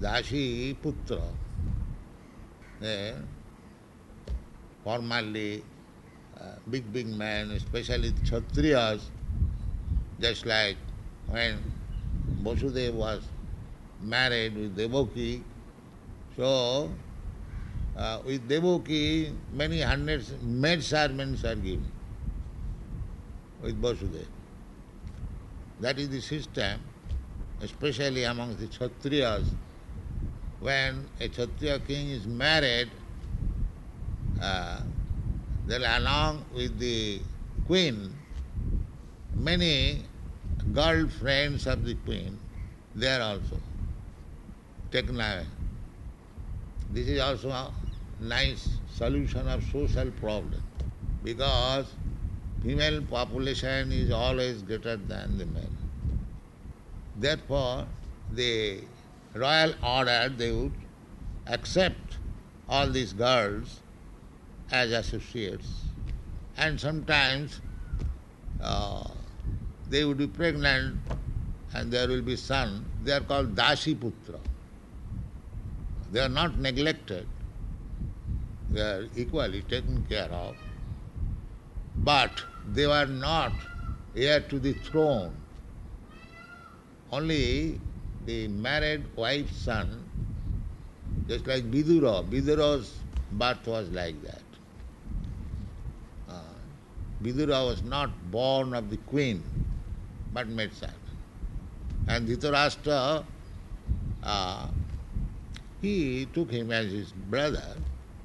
Dashi 0.00 0.76
Putra. 0.76 1.22
Eh, 2.82 3.12
formerly 4.82 5.62
uh, 6.40 6.44
big, 6.68 6.92
big 6.92 7.06
man, 7.06 7.50
especially 7.52 8.10
Kshatriyas, 8.10 9.02
just 10.22 10.46
like 10.46 10.76
when 11.28 11.58
Vasudeva 12.42 12.94
was 12.94 13.22
married 14.00 14.54
with 14.54 14.76
Devaki, 14.76 15.42
so 16.36 16.90
uh, 17.96 18.20
with 18.24 18.48
Devaki 18.48 19.32
many 19.52 19.80
hundreds 19.80 20.32
maid 20.40 20.82
servants 20.82 21.44
are 21.44 21.56
given 21.56 21.90
with 23.60 23.80
Vasudeva. 23.82 24.26
That 25.80 25.98
is 25.98 26.08
the 26.08 26.20
system, 26.20 26.80
especially 27.60 28.22
among 28.22 28.56
the 28.56 28.66
Kshatriyas. 28.66 29.46
When 30.60 31.08
a 31.20 31.28
Kshatriya 31.28 31.80
king 31.80 32.10
is 32.10 32.24
married, 32.24 32.88
uh, 34.40 34.80
then 35.66 35.82
along 35.82 36.44
with 36.54 36.78
the 36.78 37.20
queen, 37.66 38.14
many 39.34 40.04
girlfriends 40.72 41.66
of 41.66 41.84
the 41.84 41.94
queen, 41.94 42.38
they 42.94 43.08
are 43.08 43.20
also 43.20 43.58
taken 44.90 45.16
away. 45.16 45.46
This 46.90 47.08
is 47.08 47.20
also 47.20 47.50
a 47.50 47.72
nice 48.20 48.68
solution 48.94 49.48
of 49.48 49.64
social 49.64 50.10
problem 50.12 50.62
because 51.24 51.86
female 52.62 53.02
population 53.02 53.90
is 53.92 54.10
always 54.10 54.62
greater 54.62 54.96
than 54.96 55.38
the 55.38 55.46
male. 55.46 55.78
Therefore, 57.16 57.86
the 58.30 58.82
royal 59.34 59.74
order, 59.82 60.32
they 60.36 60.52
would 60.52 60.72
accept 61.46 62.18
all 62.68 62.88
these 62.88 63.12
girls 63.12 63.80
as 64.70 64.92
associates. 64.92 65.68
And 66.56 66.80
sometimes 66.80 67.60
uh, 68.60 69.08
they 69.92 70.06
would 70.06 70.16
be 70.16 70.26
pregnant 70.26 70.96
and 71.74 71.92
there 71.92 72.08
will 72.08 72.22
be 72.22 72.34
son, 72.34 72.84
they 73.04 73.12
are 73.12 73.20
called 73.20 73.54
Dashi 73.54 73.94
Putra. 73.94 74.40
They 76.10 76.20
are 76.20 76.30
not 76.30 76.58
neglected, 76.58 77.26
they 78.70 78.80
are 78.80 79.06
equally 79.14 79.60
taken 79.62 80.04
care 80.08 80.30
of, 80.30 80.56
but 81.98 82.42
they 82.72 82.86
were 82.86 83.04
not 83.06 83.52
heir 84.16 84.40
to 84.40 84.58
the 84.58 84.72
throne. 84.72 85.34
Only 87.10 87.78
the 88.24 88.48
married 88.48 89.04
wife's 89.14 89.56
son, 89.58 90.04
just 91.28 91.46
like 91.46 91.70
Vidura, 91.70 92.26
Vidura's 92.30 92.94
birth 93.30 93.66
was 93.66 93.90
like 93.90 94.22
that. 94.22 94.42
Uh, 96.30 96.40
Vidura 97.22 97.66
was 97.66 97.82
not 97.82 98.10
born 98.30 98.72
of 98.72 98.88
the 98.88 98.96
queen, 98.98 99.42
but 100.32 100.48
maid 100.48 100.72
servant. 100.72 100.98
And 102.08 102.28
Dhritarashtra, 102.28 103.24
uh, 104.22 104.68
he 105.80 106.26
took 106.32 106.50
him 106.50 106.70
as 106.70 106.90
his 106.90 107.12
brother. 107.12 107.76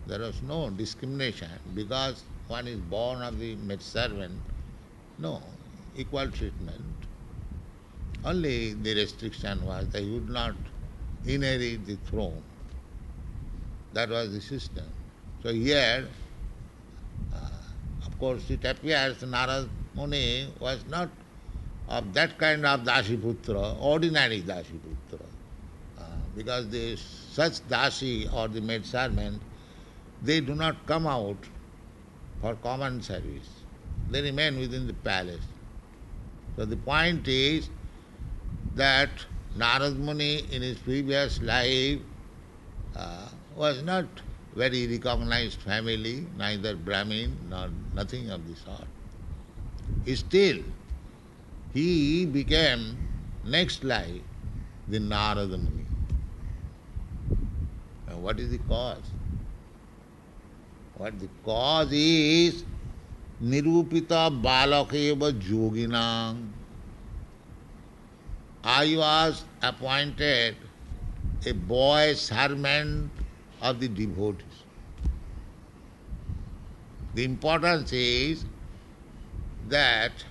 There 0.07 0.19
was 0.19 0.41
no 0.41 0.69
discrimination 0.69 1.49
because 1.75 2.23
one 2.47 2.67
is 2.67 2.79
born 2.79 3.21
of 3.21 3.39
the 3.39 3.55
maid 3.55 3.81
servant. 3.81 4.39
No, 5.19 5.41
equal 5.95 6.29
treatment. 6.31 6.81
Only 8.23 8.73
the 8.73 8.95
restriction 8.95 9.65
was 9.65 9.87
that 9.89 10.01
he 10.01 10.11
would 10.11 10.29
not 10.29 10.55
inherit 11.25 11.85
the 11.85 11.97
throne. 12.09 12.41
That 13.93 14.09
was 14.09 14.33
the 14.33 14.41
system. 14.41 14.85
So 15.43 15.53
here, 15.53 16.07
uh, 17.33 18.05
of 18.05 18.19
course, 18.19 18.49
it 18.49 18.63
appears 18.65 19.17
Narad 19.23 19.69
Muni 19.95 20.47
was 20.59 20.85
not 20.89 21.09
of 21.87 22.13
that 22.13 22.37
kind 22.37 22.65
of 22.65 22.81
Dasiputra, 22.81 23.79
ordinary 23.81 24.41
Dasiputra. 24.41 25.25
Uh, 25.97 26.03
because 26.35 26.67
the, 26.69 26.95
such 26.97 27.59
Dasi 27.69 28.31
or 28.33 28.47
the 28.47 28.61
maid 28.61 28.85
servant, 28.85 29.41
they 30.21 30.41
do 30.41 30.55
not 30.55 30.85
come 30.85 31.07
out 31.07 31.37
for 32.41 32.55
common 32.55 33.01
service. 33.01 33.49
They 34.09 34.21
remain 34.21 34.59
within 34.59 34.87
the 34.87 34.93
palace. 34.93 35.45
So 36.55 36.65
the 36.65 36.77
point 36.77 37.27
is 37.27 37.69
that 38.75 39.09
Narad 39.57 39.97
Muni 39.97 40.43
in 40.51 40.61
his 40.61 40.77
previous 40.77 41.41
life 41.41 41.99
uh, 42.95 43.29
was 43.55 43.81
not 43.83 44.05
very 44.55 44.87
recognized 44.87 45.59
family, 45.61 46.25
neither 46.37 46.75
Brahmin 46.75 47.37
nor 47.49 47.69
nothing 47.93 48.29
of 48.29 48.47
the 48.47 48.55
sort. 48.55 48.87
Still, 50.15 50.63
he 51.77 52.25
became 52.25 52.97
next 53.45 53.83
life 53.83 54.21
the 54.87 54.99
Narada 54.99 55.57
Muni. 55.57 55.85
Now, 58.07 58.17
what 58.17 58.39
is 58.39 58.49
the 58.49 58.57
cause? 58.69 59.11
What 60.95 61.19
the 61.19 61.29
cause 61.45 61.91
is 61.91 62.63
Nirupita 63.43 64.23
Balakeva 64.45 65.31
Joginang. 65.39 66.47
I 68.63 68.95
was 68.97 69.43
appointed 69.61 70.55
a 71.45 71.53
boy 71.53 72.13
servant 72.15 73.11
of 73.61 73.79
the 73.79 73.87
devotees. 73.87 74.63
The 77.13 77.23
importance 77.23 77.93
is 77.93 78.45
that 79.69 80.25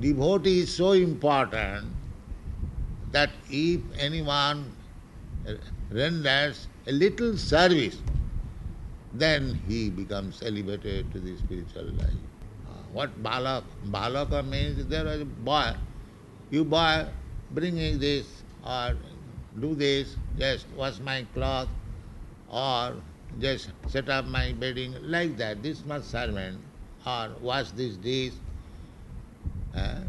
devotee 0.00 0.60
is 0.60 0.74
so 0.74 0.92
important 0.92 1.86
that 3.12 3.30
if 3.48 3.80
anyone 3.98 4.72
renders 5.90 6.66
a 6.86 6.92
little 6.92 7.36
service, 7.36 7.98
then 9.12 9.60
he 9.68 9.90
becomes 9.90 10.42
elevated 10.42 11.10
to 11.12 11.20
the 11.20 11.36
spiritual 11.38 11.84
life. 11.94 12.22
Uh, 12.66 12.82
what 12.92 13.22
balak? 13.22 13.64
Balaka 13.86 14.46
means 14.46 14.84
there 14.86 15.04
was 15.04 15.20
a 15.20 15.24
boy. 15.24 15.72
You 16.50 16.64
boy, 16.64 17.06
bring 17.52 17.76
me 17.76 17.94
this 17.96 18.42
or 18.66 18.96
do 19.60 19.74
this, 19.74 20.16
just 20.38 20.66
wash 20.76 20.98
my 20.98 21.24
cloth 21.34 21.68
or 22.50 22.96
just 23.38 23.70
set 23.86 24.08
up 24.08 24.26
my 24.26 24.52
bedding, 24.52 24.94
like 25.02 25.36
that. 25.36 25.62
This 25.62 25.84
much 25.84 26.02
servant 26.02 26.58
or 27.06 27.30
wash 27.40 27.70
this 27.70 27.96
dish. 27.96 28.32
Uh, 29.74 30.00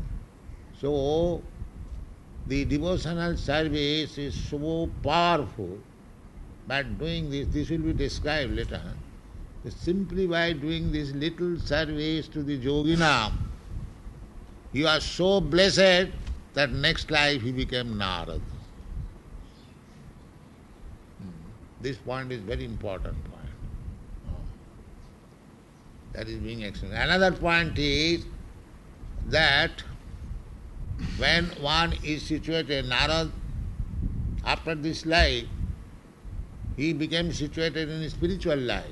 so 0.80 1.42
the 2.48 2.66
devotional 2.66 3.36
service 3.38 4.18
is 4.18 4.36
so 4.50 4.90
powerful, 5.02 5.80
but 6.68 7.00
doing 7.00 7.30
this, 7.30 7.48
this 7.48 7.70
will 7.70 7.80
be 7.80 7.94
described 7.94 8.54
later. 8.54 8.82
Simply 9.68 10.28
by 10.28 10.54
doing 10.54 10.92
this 10.92 11.12
little 11.14 11.60
service 11.60 12.28
to 12.28 12.44
the 12.44 12.60
yogina, 12.60 13.32
you 14.74 14.88
are 14.88 15.00
so 15.00 15.42
blessed 15.42 16.12
that 16.54 16.72
next 16.72 17.10
life 17.10 17.42
he 17.42 17.52
became 17.52 17.96
Narad. 17.96 18.42
This 21.82 21.98
point 21.98 22.32
is 22.32 22.42
very 22.42 22.66
important 22.66 23.16
point. 23.26 24.36
That 26.14 26.28
is 26.28 26.38
being 26.38 26.62
explained. 26.62 26.96
Another 26.96 27.32
point 27.32 27.78
is 27.78 28.26
that 29.28 29.84
when 31.18 31.46
one 31.62 31.94
is 32.04 32.24
situated, 32.24 32.86
Narad, 32.86 33.32
after 34.46 34.76
this 34.76 35.06
life, 35.06 35.46
he 36.78 36.94
became 36.94 37.32
situated 37.32 37.90
in 37.90 38.10
spiritual 38.10 38.58
life. 38.58 38.86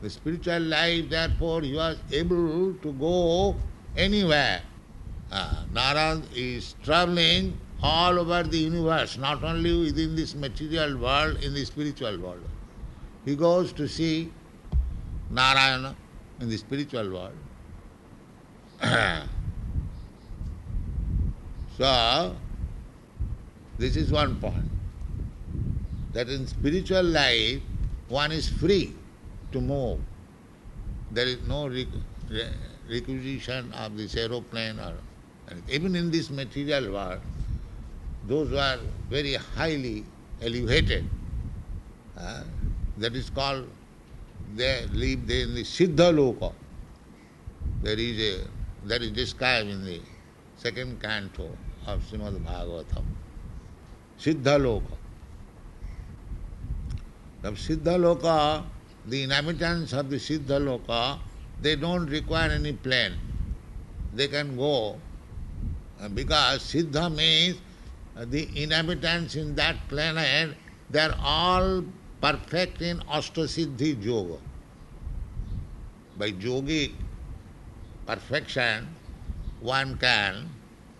The 0.00 0.10
spiritual 0.10 0.60
life, 0.60 1.10
therefore, 1.10 1.62
he 1.62 1.74
was 1.74 1.98
able 2.12 2.74
to 2.74 2.92
go 2.92 3.56
anywhere. 3.96 4.62
Uh, 5.30 5.64
Narad 5.72 6.22
is 6.34 6.76
traveling 6.82 7.58
all 7.82 8.18
over 8.18 8.42
the 8.42 8.58
universe, 8.58 9.18
not 9.18 9.42
only 9.44 9.76
within 9.78 10.16
this 10.16 10.34
material 10.34 10.96
world, 10.96 11.42
in 11.42 11.54
the 11.54 11.64
spiritual 11.64 12.18
world. 12.18 12.48
He 13.24 13.36
goes 13.36 13.72
to 13.74 13.88
see 13.88 14.32
Narayana 15.30 15.94
in 16.40 16.48
the 16.48 16.56
spiritual 16.56 17.10
world. 17.10 17.36
so, 21.76 22.36
this 23.78 23.96
is 23.96 24.10
one 24.12 24.36
point. 24.36 24.64
That 26.12 26.28
in 26.28 26.46
spiritual 26.46 27.02
life, 27.02 27.60
one 28.08 28.32
is 28.32 28.48
free 28.48 28.94
to 29.52 29.60
move. 29.60 30.00
There 31.10 31.26
is 31.26 31.38
no 31.46 31.68
requisition 32.88 33.72
of 33.72 33.96
this 33.96 34.16
aeroplane 34.16 34.78
or. 34.78 34.94
Even 35.70 35.96
in 35.96 36.10
this 36.10 36.28
material 36.28 36.92
world, 36.92 37.20
those 38.26 38.50
who 38.50 38.58
are 38.58 38.78
very 39.08 39.32
highly 39.34 40.04
elevated, 40.42 41.08
uh, 42.18 42.42
that 42.98 43.14
is 43.14 43.30
called, 43.30 43.66
they 44.54 44.84
live 44.92 45.30
in 45.30 45.54
the 45.54 45.62
Siddha 45.62 46.12
Loka. 46.12 46.52
There 47.82 47.98
is 47.98 48.20
a, 48.20 48.46
that 48.88 49.02
is 49.02 49.10
described 49.12 49.68
in 49.68 49.84
the 49.84 50.00
second 50.56 51.00
canto 51.00 51.48
of 51.86 52.00
Srimad 52.02 52.38
Bhagavatam. 52.44 53.04
Siddha 54.18 54.58
Loka. 54.58 54.96
The 57.42 57.50
Siddha 57.52 57.96
Loka 57.98 58.64
the 59.08 59.22
inhabitants 59.22 59.92
of 59.92 60.10
the 60.10 60.16
Siddha 60.16 60.60
Loka, 60.60 61.18
they 61.62 61.76
don't 61.76 62.06
require 62.06 62.50
any 62.50 62.72
plane. 62.72 63.14
They 64.14 64.28
can 64.28 64.56
go 64.56 65.00
uh, 66.00 66.08
because 66.08 66.60
Siddha 66.62 67.14
means 67.14 67.58
uh, 68.16 68.24
the 68.26 68.48
inhabitants 68.62 69.34
in 69.36 69.54
that 69.54 69.76
planet, 69.88 70.56
they 70.90 71.00
are 71.00 71.16
all 71.22 71.84
perfect 72.20 72.82
in 72.82 72.98
Ashtasiddhi 73.00 74.04
Yoga. 74.04 74.38
By 76.18 76.32
yogic 76.32 76.92
perfection, 78.08 78.88
one 79.60 79.98
can 79.98 80.48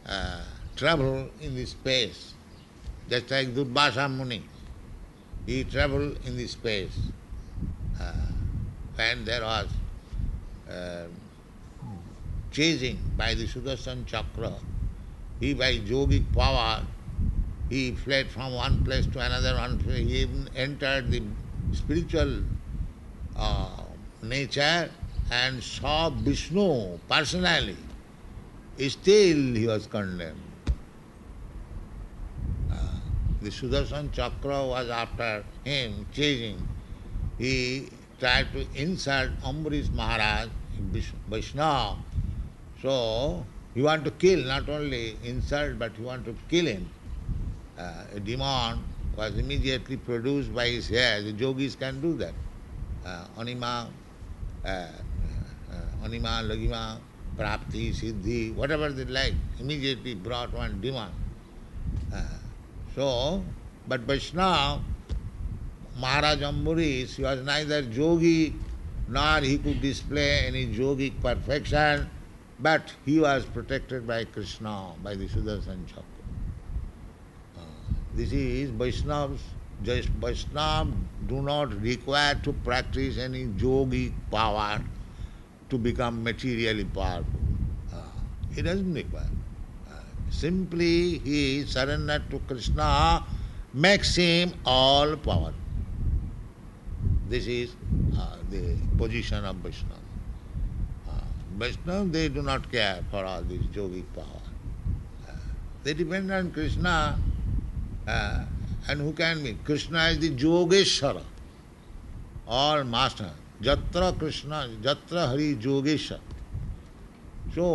uh, 0.07 0.43
travel 0.77 1.31
in 1.41 1.55
the 1.55 1.65
space, 1.65 2.35
just 3.09 3.31
like 3.31 3.49
Durvasa 3.55 4.15
Muni. 4.15 4.43
He 5.47 5.65
traveled 5.65 6.19
in 6.27 6.37
the 6.37 6.47
space 6.47 6.99
uh, 7.99 8.13
when 8.97 9.25
there 9.25 9.41
was 9.41 9.69
uh, 10.71 11.07
chasing 12.53 13.01
by 13.17 13.33
the 13.33 13.47
Sudarshan 13.47 14.05
Chakra, 14.05 14.53
he 15.41 15.55
by 15.55 15.79
yogic 15.79 16.31
power, 16.35 16.83
he 17.71 17.93
fled 17.93 18.29
from 18.29 18.53
one 18.53 18.85
place 18.85 19.07
to 19.07 19.19
another, 19.19 19.57
he 19.89 20.21
even 20.21 20.47
entered 20.55 21.11
the 21.11 21.23
spiritual 21.73 22.43
uh, 23.35 23.71
nature 24.23 24.91
and 25.31 25.63
saw 25.63 26.11
Vishnu 26.11 26.99
personally. 27.09 27.77
Still 28.79 29.55
he 29.55 29.67
was 29.67 29.87
condemned. 29.87 30.41
Uh, 32.73 32.77
the 33.43 33.51
Sudarshan 33.51 34.13
Chakra 34.13 34.67
was 34.67 34.89
after 34.89 35.45
him, 35.65 36.07
chasing 36.13 36.67
he 37.39 37.89
tried 38.19 38.53
to 38.53 38.67
insult 38.75 39.31
Ambarish 39.45 39.93
Maharaj, 39.93 40.49
Vaishnava. 41.29 41.97
So, 42.83 43.45
he 43.75 43.83
want 43.83 44.05
to 44.05 44.11
kill, 44.11 44.45
not 44.45 44.69
only 44.69 45.17
insult, 45.25 45.79
but 45.79 45.93
he 45.93 46.03
want 46.03 46.25
to 46.25 46.35
kill 46.49 46.67
him. 46.67 46.91
Uh, 47.79 48.05
a 48.15 48.21
demon 48.21 48.83
was 49.17 49.37
immediately 49.39 49.97
produced 49.97 50.53
by 50.53 50.69
his 50.69 50.89
hair. 50.89 51.23
The 51.23 51.31
yogis 51.31 51.77
can 51.77 52.01
do 52.01 52.17
that. 52.17 52.35
Uh, 53.07 53.25
anima, 53.39 53.89
uh, 54.65 54.87
anima, 56.05 56.43
lagima, 56.45 56.99
prapti, 57.37 57.91
siddhi, 57.91 58.55
whatever 58.55 58.91
they 58.91 59.05
like, 59.05 59.35
immediately 59.61 60.15
brought 60.15 60.53
one 60.53 60.81
demon. 60.81 61.11
Uh, 62.13 62.23
so, 62.95 63.43
but 63.87 64.01
Vaishnava 64.01 64.81
Maharaj 65.99 66.41
Ambarish, 66.41 67.17
he 67.17 67.23
was 67.23 67.41
neither 67.45 67.81
yogi 67.81 68.55
nor 69.09 69.41
he 69.41 69.59
could 69.59 69.81
display 69.81 70.47
any 70.47 70.67
yogic 70.67 71.21
perfection. 71.21 72.09
but 72.61 72.93
he 73.05 73.21
was 73.21 73.45
protected 73.45 74.07
by 74.07 74.25
Krishna, 74.25 74.93
by 75.03 75.15
the 75.15 75.27
Sudarshan 75.27 75.87
Chakra. 75.87 76.03
Uh, 77.57 77.61
this 78.15 78.33
is 78.33 78.71
Vaishnavas. 78.71 79.39
Just 79.83 80.09
Vaishnavas 80.21 80.93
do 81.29 81.41
not 81.41 81.73
require 81.81 82.35
to 82.43 82.53
practice 82.53 83.17
any 83.17 83.47
yogic 83.47 84.13
power 84.31 84.81
to 85.71 85.79
become 85.79 86.23
materially 86.23 86.85
powerful. 86.85 87.41
Uh, 87.93 88.03
he 88.55 88.63
doesn't 88.63 88.93
require. 88.93 89.31
Uh, 89.91 89.95
simply 90.31 91.19
he 91.19 91.65
surrendered 91.65 92.31
to 92.31 92.39
Krishna 92.41 93.25
makes 93.75 94.17
him 94.17 94.53
all 94.65 95.17
power. 95.17 95.53
This 97.29 97.47
is 97.47 97.77
uh, 98.19 98.37
the 98.51 98.77
position 98.97 99.45
of 99.45 99.57
Vaishnava. 99.57 100.01
Uh, 101.09 101.13
Vaishnava, 101.57 102.09
they 102.09 102.29
do 102.29 102.43
not 102.43 102.71
care 102.73 103.05
for 103.11 103.25
all 103.25 103.43
this 103.43 103.61
yogic 103.75 104.05
power. 104.15 104.43
Uh, 105.29 105.33
they 105.85 105.93
depend 105.93 106.33
on 106.33 106.51
Krishna. 106.51 107.19
Uh, 108.07 108.45
and 108.89 109.01
who 109.03 109.13
can 109.13 109.43
be? 109.43 109.53
Krishna 109.65 110.07
is 110.07 110.19
the 110.19 110.31
Yogeshwara, 110.31 111.23
all 112.47 112.83
master. 112.85 113.31
जत्र 113.63 114.11
कृष्ण, 114.21 114.51
जत्र 114.83 115.27
Hari 115.29 115.53
जोगेश। 115.63 116.13
So 117.55 117.67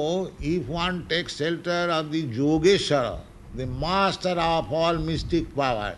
if 0.45 0.69
one 0.71 0.99
take 1.09 1.29
shelter 1.29 1.89
of 1.91 2.05
the 2.07 2.15
Jogeshwar 2.33 3.05
the 3.57 3.67
master 3.81 4.37
of 4.39 4.73
all 4.75 4.97
mystic 5.07 5.53
power 5.55 5.95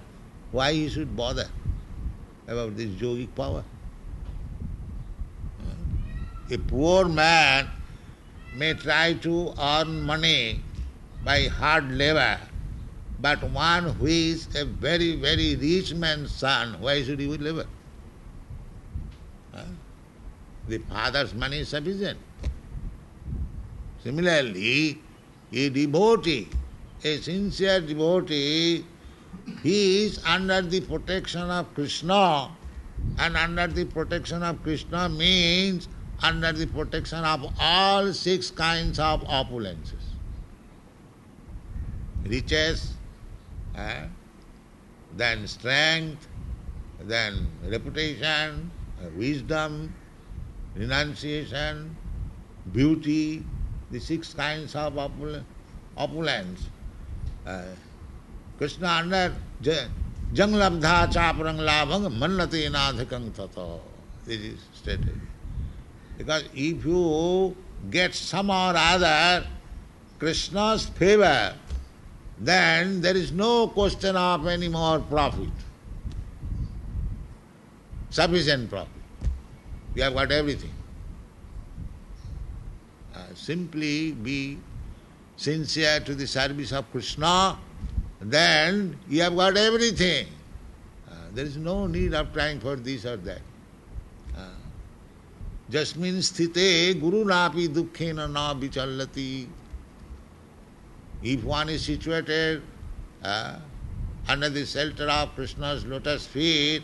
why 0.53 0.77
you 0.77 0.89
should 0.89 1.15
bother 1.15 1.39
about 1.39 2.71
this 2.73 2.89
yogic 2.99 3.29
power 3.37 3.63
a 6.53 6.57
poor 6.69 7.05
man 7.19 7.71
may 8.59 8.73
try 8.83 9.13
to 9.23 9.45
earn 9.69 10.01
money 10.07 10.39
by 11.25 11.47
hard 11.59 11.91
labour 12.01 12.47
but 13.21 13.43
one 13.53 13.95
who 13.99 14.19
is 14.31 14.57
a 14.57 14.63
very 14.83 15.11
very 15.21 15.53
rich 15.63 15.93
man 16.03 16.25
son 16.33 16.75
why 16.81 17.03
should 17.05 17.21
you 17.21 17.37
labour 17.37 17.67
The 20.67 20.79
father's 20.79 21.33
money 21.33 21.59
is 21.59 21.69
sufficient. 21.69 22.19
Similarly, 24.03 24.99
a 25.51 25.69
devotee, 25.69 26.47
a 27.03 27.17
sincere 27.17 27.81
devotee, 27.81 28.85
he 29.61 30.05
is 30.05 30.23
under 30.25 30.61
the 30.61 30.81
protection 30.81 31.49
of 31.49 31.73
Krishna, 31.73 32.49
and 33.19 33.37
under 33.37 33.67
the 33.67 33.85
protection 33.85 34.43
of 34.43 34.61
Krishna 34.63 35.09
means 35.09 35.87
under 36.21 36.51
the 36.51 36.65
protection 36.67 37.23
of 37.23 37.53
all 37.59 38.13
six 38.13 38.49
kinds 38.49 38.99
of 38.99 39.21
opulences 39.23 40.15
riches, 42.25 42.93
eh? 43.75 44.05
then 45.15 45.47
strength, 45.47 46.27
then 47.01 47.47
reputation, 47.65 48.71
wisdom, 49.15 49.93
renunciation, 50.75 51.95
beauty, 52.71 53.43
the 53.91 53.99
six 53.99 54.33
kinds 54.33 54.75
of 54.75 54.93
opul- 54.93 55.43
opulence. 55.97 56.67
Uh, 57.45 57.63
Krishna 58.57 58.87
under 58.87 59.35
jang 59.61 59.89
labdha 60.33 61.11
chaparang 61.11 61.59
labhang 61.59 62.11
mannate 62.17 62.69
nadhikang 62.71 63.33
tato. 63.33 63.81
This 64.25 64.39
is 64.39 64.59
stated. 64.73 65.19
Because 66.17 66.43
if 66.53 66.85
you 66.85 67.55
get 67.89 68.13
some 68.15 68.49
or 68.49 68.73
other 68.75 69.45
Krishna's 70.17 70.85
favor, 70.85 71.53
then 72.39 73.01
there 73.01 73.15
is 73.15 73.31
no 73.31 73.67
question 73.67 74.15
of 74.15 74.47
any 74.47 74.67
more 74.67 74.99
profit. 74.99 75.49
Sufficient 78.09 78.69
profit. 78.69 78.94
You 79.95 80.03
have 80.03 80.13
got 80.13 80.31
everything. 80.31 80.73
Uh, 83.15 83.19
simply 83.33 84.11
be 84.11 84.57
sincere 85.37 85.99
to 86.01 86.13
the 86.13 86.27
service 86.27 86.71
of 86.73 86.89
Krishna, 86.91 87.57
then 88.21 88.99
you 89.07 89.21
have 89.21 89.35
got 89.35 89.55
everything. 89.57 90.27
Uh, 91.09 91.13
there 91.33 91.45
is 91.45 91.57
no 91.57 91.87
need 91.87 92.13
of 92.13 92.33
trying 92.33 92.59
for 92.59 92.75
this 92.75 93.05
or 93.05 93.17
that. 93.17 93.41
Jasmin 95.67 96.17
sthite 96.21 96.99
guru 97.01 97.25
napi 97.25 97.67
dukkhena 97.67 98.31
na 98.31 98.53
vichallati. 98.53 99.47
If 101.23 101.43
one 101.43 101.69
is 101.69 101.83
situated 101.83 102.61
uh, 103.23 103.57
under 104.27 104.49
the 104.49 104.65
shelter 104.65 105.09
of 105.09 105.33
Krishna's 105.33 105.83
lotus 105.85 106.27
feet, 106.27 106.83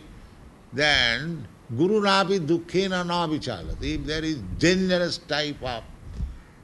then 0.73 1.47
guru 1.75 2.01
napi 2.01 2.39
dukkhena 2.39 3.05
na 3.05 3.27
vichallati. 3.27 3.95
If 3.95 4.05
there 4.05 4.23
is 4.23 4.37
dangerous 4.57 5.17
type 5.19 5.61
of 5.63 5.83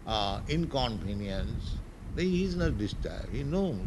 uh, 0.05 0.41
inconvenience, 0.49 1.77
then 2.15 2.25
he 2.25 2.43
is 2.43 2.55
not 2.55 2.77
disturbed. 2.77 3.29
He 3.31 3.43
knows. 3.43 3.77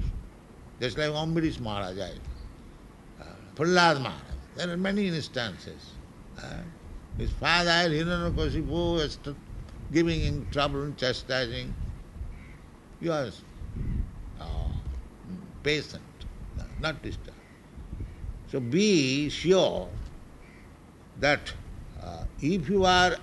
Just 0.80 0.96
like 0.96 1.10
Ambarish 1.10 1.60
Maharaj, 1.60 1.98
uh, 1.98 3.24
Prahlad 3.54 4.00
Maharaj. 4.00 4.20
There 4.56 4.70
are 4.70 4.76
many 4.76 5.08
instances. 5.08 5.92
Uh, 6.38 6.62
his 7.18 7.30
father, 7.32 7.70
Hiranyakasipu, 7.70 8.94
was 8.94 9.18
giving 9.92 10.20
him 10.20 10.46
trouble, 10.50 10.82
and 10.82 10.96
chastising. 10.96 11.74
He 13.00 13.08
was 13.08 13.42
uh, 14.40 14.44
patient, 15.62 16.02
not 16.80 17.02
disturbed. 17.02 17.36
So 18.50 18.58
be 18.58 19.28
sure 19.28 19.88
that 21.20 21.52
uh, 22.02 22.24
if 22.40 22.68
you 22.68 22.84
are, 22.84 23.16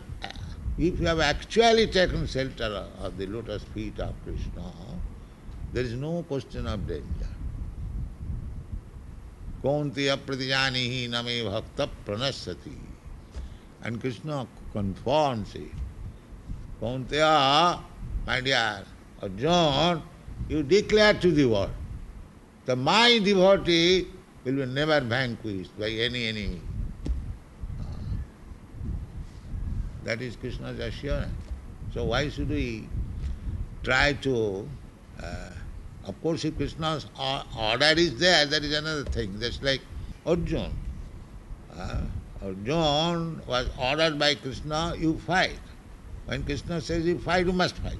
if 0.78 1.00
you 1.00 1.08
have 1.08 1.20
actually 1.20 1.88
taken 1.88 2.28
shelter 2.28 2.86
of 3.00 3.18
the 3.18 3.26
lotus 3.26 3.64
feet 3.74 4.00
of 4.00 4.14
Krishna, 4.24 4.72
there 5.74 5.84
is 5.84 5.93
no 5.93 6.24
question 6.24 6.68
of 6.68 6.88
danger. 6.88 7.04
Kauntiya 9.64 10.18
pratijanihi 10.18 11.10
name 11.10 11.52
bhakta 11.52 11.89
pranasati. 12.06 12.78
And 13.84 14.00
Krishna 14.00 14.48
confirms 14.72 15.56
it. 15.56 15.72
Kaunteya, 16.80 17.82
my 18.26 18.41
dear 18.41 18.84
Arjun, 19.22 20.04
you 20.48 20.62
declare 20.62 21.16
to 21.16 21.32
the 21.32 21.45
world 21.45 21.72
that 22.66 22.76
my 22.76 23.20
devotee 23.24 24.08
will 24.43 24.54
be 24.54 24.66
never 24.66 25.00
vanquished 25.02 25.78
by 25.80 25.89
any 25.89 26.28
enemy. 26.28 26.62
That 30.08 30.22
is 30.22 30.38
Krishna's 30.38 30.80
assurance. 30.80 31.34
So 31.93 32.05
why 32.05 32.30
should 32.30 32.47
we 32.47 32.88
try 33.84 34.14
to... 34.14 34.66
Uh, 35.22 35.49
of 36.05 36.22
course, 36.22 36.45
if 36.45 36.55
Krishna's 36.55 37.08
order 37.20 37.93
is 37.97 38.18
there, 38.18 38.45
that 38.45 38.64
is 38.64 38.74
another 38.74 39.03
thing. 39.03 39.38
That's 39.38 39.62
like 39.62 39.82
Arjun. 40.26 40.72
Uh, 41.76 42.03
Arjun 42.41 43.41
was 43.47 43.70
ordered 43.78 44.18
by 44.18 44.36
Krishna, 44.36 44.95
you 44.97 45.18
fight. 45.28 45.60
When 46.26 46.41
Krishna 46.43 46.80
says 46.80 47.05
you 47.05 47.20
fight, 47.20 47.45
you 47.45 47.51
must 47.51 47.76
fight. 47.76 47.99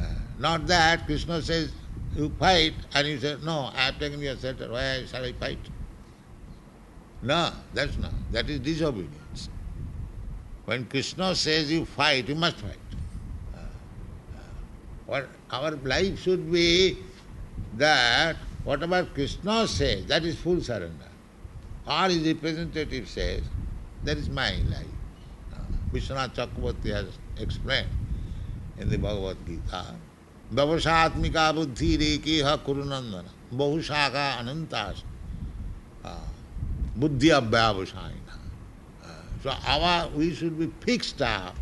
Uh, 0.00 0.04
not 0.38 0.66
that 0.68 1.04
Krishna 1.04 1.42
says 1.42 1.70
you 2.16 2.32
fight 2.38 2.72
and 2.94 3.06
you 3.06 3.20
say, 3.20 3.36
no, 3.44 3.70
I 3.74 3.80
have 3.82 3.98
taken 3.98 4.20
your 4.20 4.38
shelter, 4.38 4.72
why 4.72 5.04
shall 5.04 5.22
I 5.22 5.34
fight? 5.34 5.58
No, 7.20 7.52
that's 7.74 7.98
not. 7.98 8.12
That 8.32 8.48
is 8.48 8.60
disobedience. 8.60 9.50
When 10.70 10.84
Krishna 10.86 11.34
says 11.34 11.72
you 11.72 11.84
fight, 11.84 12.28
you 12.28 12.36
must 12.36 12.58
fight. 12.58 12.76
Uh, 13.52 13.58
uh, 13.58 14.38
what 15.04 15.28
our 15.50 15.72
life 15.72 16.20
should 16.20 16.52
be 16.52 16.96
that 17.76 18.36
whatever 18.62 19.04
Krishna 19.12 19.66
says, 19.66 20.06
that 20.06 20.22
is 20.22 20.38
full 20.38 20.60
surrender. 20.60 21.10
Or 21.88 22.04
his 22.04 22.24
representative 22.24 23.08
says, 23.08 23.42
that 24.04 24.16
is 24.16 24.28
my 24.28 24.52
life. 24.70 24.86
Uh, 25.52 25.56
Vishwanath 25.92 26.36
Chakravarti 26.36 26.94
has 26.94 27.18
explained 27.40 27.88
in 28.78 28.88
the 28.88 28.96
Bhagavad 28.96 29.38
Gita. 29.44 29.96
Vavasatmika 30.54 31.52
buddhi 31.52 31.98
rekiha 31.98 32.58
kurunandana 32.58 33.24
bahushaka 33.52 34.38
anantas 34.38 35.02
buddhi 36.94 37.30
abhyavasayana. 37.30 38.19
So 39.42 39.50
our 39.66 40.08
we 40.08 40.34
should 40.34 40.58
be 40.58 40.70
fixed 40.80 41.22
up 41.22 41.56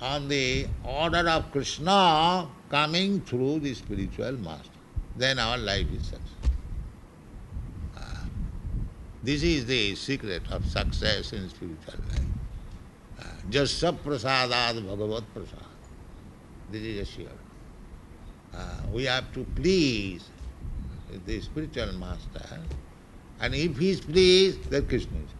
on 0.00 0.28
the 0.28 0.66
order 0.84 1.28
of 1.28 1.50
Krishna 1.50 2.48
coming 2.70 3.20
through 3.22 3.60
the 3.60 3.74
spiritual 3.74 4.32
master. 4.32 4.70
Then 5.16 5.38
our 5.38 5.58
life 5.58 5.86
is 5.92 6.06
success. 6.06 6.38
This 9.22 9.42
is 9.42 9.66
the 9.66 9.94
secret 9.96 10.42
of 10.50 10.64
success 10.64 11.32
in 11.32 11.48
spiritual 11.48 11.94
life. 12.10 13.28
Just 13.50 13.82
saprasadad 13.82 14.86
bhagavat 14.86 15.24
prasad. 15.34 15.66
this 16.70 16.82
is 16.82 17.08
assured. 17.08 17.28
Uh, 18.54 18.80
we 18.92 19.04
have 19.04 19.32
to 19.32 19.44
please 19.56 20.30
the 21.26 21.40
spiritual 21.40 21.92
master, 21.94 22.60
and 23.40 23.54
if 23.54 23.76
he 23.76 23.90
is 23.90 24.00
pleased, 24.00 24.70
then 24.70 24.86
Krishna 24.86 25.16
is 25.18 25.24
pleased. 25.24 25.37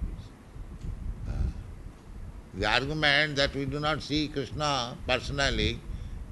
The 2.59 2.67
argument 2.67 3.37
that 3.37 3.55
we 3.55 3.67
do 3.67 3.79
not 3.79 4.03
see 4.03 4.27
Krishna 4.27 4.97
personally, 5.07 5.79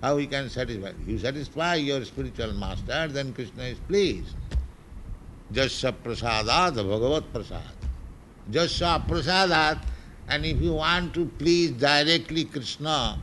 how 0.03 0.17
we 0.17 0.27
can 0.27 0.51
satisfy? 0.51 0.91
You 1.07 1.21
satisfy 1.21 1.77
your 1.77 2.05
spiritual 2.05 2.53
master, 2.53 3.07
then 3.07 3.33
Krishna 3.33 3.63
is 3.63 3.79
pleased. 3.79 4.35
Jasya 5.53 5.95
prasadat 6.03 6.75
bhagavat 6.75 7.33
prasad. 7.33 7.63
Jasya 8.51 9.07
prasadat, 9.07 9.79
and 10.27 10.45
if 10.45 10.61
you 10.61 10.73
want 10.73 11.15
to 11.15 11.27
please 11.39 11.71
directly 11.71 12.45
Krishna 12.45 13.21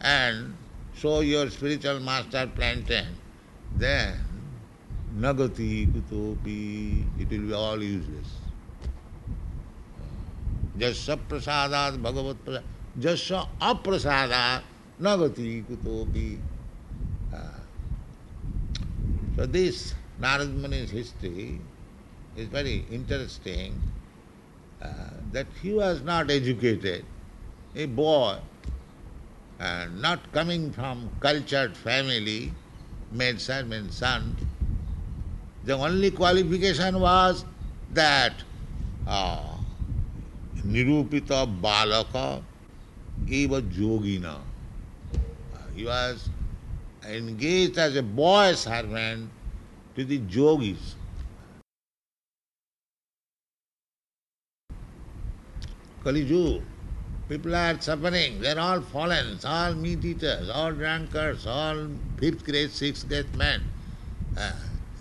and 0.00 0.54
show 0.94 1.20
your 1.20 1.50
spiritual 1.50 1.98
master 1.98 2.48
plantain, 2.54 3.08
then 3.76 4.20
nagati 5.18 5.90
kutopi, 5.92 7.04
it 7.20 7.28
will 7.28 7.48
be 7.48 7.52
all 7.52 7.82
useless. 7.82 8.45
Jasya 10.78 11.18
prasadat 11.28 12.02
bhagavat 12.02 12.44
prasad. 12.44 12.64
Jasya 12.98 13.48
aprasadat 13.60 14.62
nagati 15.00 15.64
kutopi. 15.64 16.38
Uh, 17.32 17.38
so 19.36 19.46
this 19.46 19.94
Narad 20.20 20.52
Muni's 20.54 20.90
history 20.90 21.60
is 22.36 22.48
very 22.48 22.84
interesting. 22.90 23.80
Uh, 24.82 24.88
that 25.32 25.46
he 25.62 25.72
was 25.72 26.02
not 26.02 26.30
educated, 26.30 27.02
a 27.74 27.86
boy, 27.86 28.36
uh, 29.58 29.86
not 29.96 30.20
coming 30.32 30.70
from 30.70 31.08
cultured 31.20 31.74
family, 31.74 32.52
maid 33.10 33.40
servant 33.40 33.92
son. 33.92 34.36
The 35.64 35.72
only 35.72 36.10
qualification 36.10 37.00
was 37.00 37.44
that 37.94 38.34
uh, 39.06 39.55
nirupita 40.66 41.46
balaka 41.60 42.42
eva 43.28 43.62
yogina. 43.62 44.38
He 45.74 45.84
was 45.84 46.28
engaged 47.06 47.78
as 47.78 47.96
a 47.96 48.02
boy 48.02 48.54
servant 48.54 49.30
to 49.94 50.04
the 50.04 50.18
yogis. 50.18 50.94
Kali 56.02 56.20
Yuga, 56.20 56.62
people 57.28 57.52
are 57.56 57.80
suffering, 57.80 58.40
they 58.40 58.52
are 58.52 58.60
all 58.60 58.80
fallen, 58.80 59.38
all 59.44 59.74
meat 59.74 60.04
eaters, 60.04 60.48
all 60.48 60.70
drunkards, 60.70 61.46
all 61.48 61.88
fifth 62.18 62.44
grade, 62.44 62.70
sixth 62.70 63.08
grade 63.08 63.34
men. 63.34 63.60
Uh, 64.38 64.52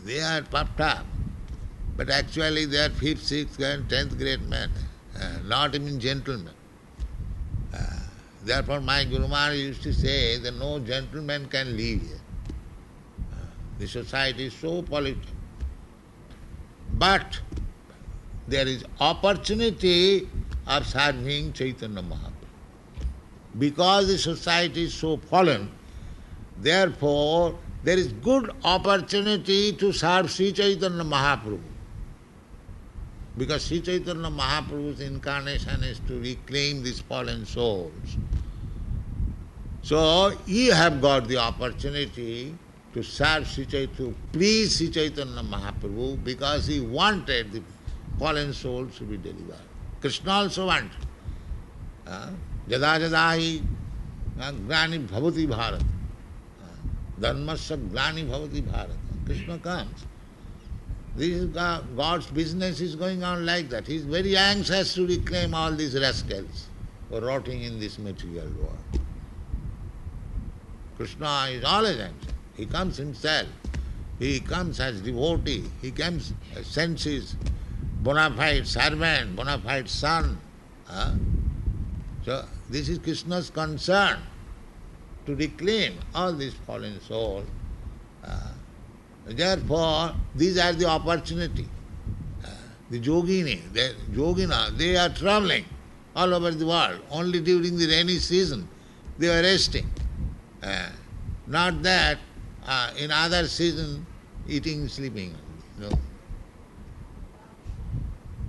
they 0.03 0.19
are 0.19 0.41
puffed 0.41 0.79
up. 0.81 1.05
But 1.95 2.09
actually 2.09 2.65
they 2.65 2.79
are 2.79 2.89
fifth, 2.89 3.23
sixth 3.23 3.59
and 3.59 3.87
tenth 3.87 4.17
grade 4.17 4.49
men, 4.49 4.71
not 5.45 5.75
even 5.75 5.99
gentlemen. 5.99 6.53
Uh, 7.73 7.77
therefore 8.43 8.81
my 8.81 9.03
Guru 9.05 9.27
Maharaj 9.27 9.57
used 9.57 9.83
to 9.83 9.93
say 9.93 10.37
that 10.39 10.55
no 10.55 10.79
gentleman 10.79 11.47
can 11.47 11.75
live 11.77 12.01
here. 12.01 12.19
The 13.79 13.87
society 13.87 14.45
is 14.45 14.53
so 14.53 14.81
polluted. 14.81 15.27
But 16.93 17.39
there 18.47 18.67
is 18.67 18.85
opportunity 18.99 20.29
of 20.67 20.87
serving 20.87 21.53
Chaitanya 21.53 22.01
Mahaprabhu. 22.01 22.31
Because 23.59 24.07
the 24.07 24.17
society 24.17 24.83
is 24.83 24.93
so 24.93 25.17
fallen, 25.17 25.69
therefore 26.59 27.57
there 27.83 27.97
is 27.97 28.13
good 28.13 28.51
opportunity 28.63 29.73
to 29.73 29.91
serve 29.91 30.31
Sri 30.31 30.51
Chaitanya 30.51 31.03
Mahaprabhu. 31.03 31.59
Because 33.37 33.65
Sri 33.65 33.81
Chaitanya 33.81 34.29
Mahaprabhu's 34.29 35.01
incarnation 35.01 35.83
is 35.83 35.99
to 36.07 36.19
reclaim 36.19 36.83
these 36.83 37.01
fallen 37.01 37.45
souls. 37.45 38.17
So 39.81 40.33
you 40.47 40.71
have 40.71 41.01
got 41.01 41.27
the 41.27 41.37
opportunity 41.37 42.55
to 42.93 43.03
serve 43.03 43.45
Sri 43.45 43.65
Chaitanya, 43.65 44.13
please 44.31 44.77
Sri 44.77 44.89
Chaitanya 44.89 45.43
Mahaprabhu 45.43 46.23
because 46.23 46.65
he 46.65 46.79
wanted 46.79 47.51
the 47.51 47.61
fallen 48.17 48.53
souls 48.53 48.97
to 48.97 49.03
be 49.03 49.17
delivered. 49.17 49.59
Krishna 49.99 50.31
also 50.31 50.67
wanted. 50.67 50.91
Jada 52.07 52.31
uh, 52.69 52.99
jada 52.99 53.15
hi 53.15 53.61
uh, 54.39 54.51
glani 54.51 55.05
bhavati 55.07 55.45
bharat. 55.47 55.81
Uh, 55.81 56.65
Dharmasya 57.19 57.89
glani 57.89 58.25
bhavati 58.29 58.61
bharat. 58.63 58.97
Krishna 59.25 59.57
comes. 59.59 60.05
This 61.15 61.29
is 61.29 61.45
God's 61.45 62.27
business 62.27 62.81
is 62.81 62.95
going 62.95 63.23
on 63.23 63.45
like 63.45 63.69
that. 63.69 63.87
He 63.87 63.95
is 63.95 64.03
very 64.03 64.35
anxious 64.35 64.93
to 64.95 65.07
reclaim 65.07 65.53
all 65.53 65.71
these 65.71 65.97
rascals 65.99 66.67
who 67.09 67.17
are 67.17 67.21
rotting 67.21 67.61
in 67.61 67.79
this 67.79 67.97
material 67.97 68.49
world. 68.59 68.99
Krishna 70.97 71.47
is 71.51 71.63
always 71.63 71.99
anxious. 71.99 72.33
He 72.57 72.65
comes 72.65 72.97
himself. 72.97 73.47
He 74.19 74.39
comes 74.39 74.79
as 74.79 75.01
devotee. 75.01 75.63
He 75.81 75.91
comes, 75.91 76.33
sends 76.63 77.03
his 77.03 77.35
bona 78.01 78.33
fide 78.35 78.67
servant, 78.67 79.35
bona 79.35 79.57
fide 79.59 79.89
son. 79.89 80.37
Huh? 80.85 81.11
So 82.25 82.45
this 82.69 82.89
is 82.89 82.99
Krishna's 82.99 83.49
concern 83.49 84.19
to 85.25 85.35
reclaim 85.35 85.93
all 86.13 86.33
these 86.33 86.53
fallen 86.65 86.99
souls. 87.01 87.45
Uh, 88.23 88.51
therefore, 89.25 90.13
these 90.35 90.57
are 90.57 90.73
the 90.73 90.85
opportunity. 90.85 91.67
The 92.89 92.99
yogini, 92.99 93.61
the 93.73 93.95
yogina, 94.11 94.77
they 94.77 94.95
are 94.95 95.09
traveling 95.09 95.65
all 96.15 96.33
over 96.33 96.51
the 96.51 96.65
world. 96.65 97.01
Only 97.09 97.41
during 97.41 97.77
the 97.77 97.87
rainy 97.87 98.19
season 98.19 98.67
they 99.17 99.27
are 99.27 99.41
resting. 99.41 99.89
Uh, 100.61 100.89
not 101.47 101.81
that 101.83 102.19
uh, 102.65 102.91
in 102.97 103.11
other 103.11 103.47
season 103.47 104.05
eating, 104.47 104.87
sleeping. 104.87 105.33
No. 105.79 105.89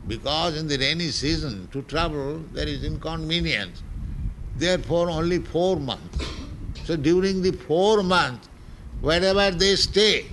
Because 0.07 0.57
in 0.57 0.69
the 0.69 0.79
rainy 0.79 1.09
season 1.09 1.69
to 1.73 1.83
travel 1.83 2.39
there 2.53 2.69
is 2.69 2.85
inconvenience. 2.85 3.83
Therefore 4.57 5.11
only 5.11 5.39
four 5.39 5.77
months. 5.77 6.25
So 6.85 6.97
during 6.97 7.43
the 7.43 7.53
four 7.53 8.03
months, 8.03 8.49
wherever 9.01 9.51
they 9.51 9.77
stay, 9.77 10.27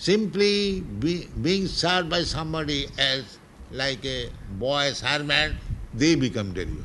simply 0.00 0.80
be, 0.80 1.26
being 1.42 1.66
served 1.66 2.08
by 2.08 2.22
somebody 2.22 2.86
as 2.98 3.38
like 3.70 4.02
a 4.06 4.30
boy 4.58 4.90
servant, 4.92 5.54
they 5.92 6.14
become 6.14 6.54
delivered. 6.54 6.84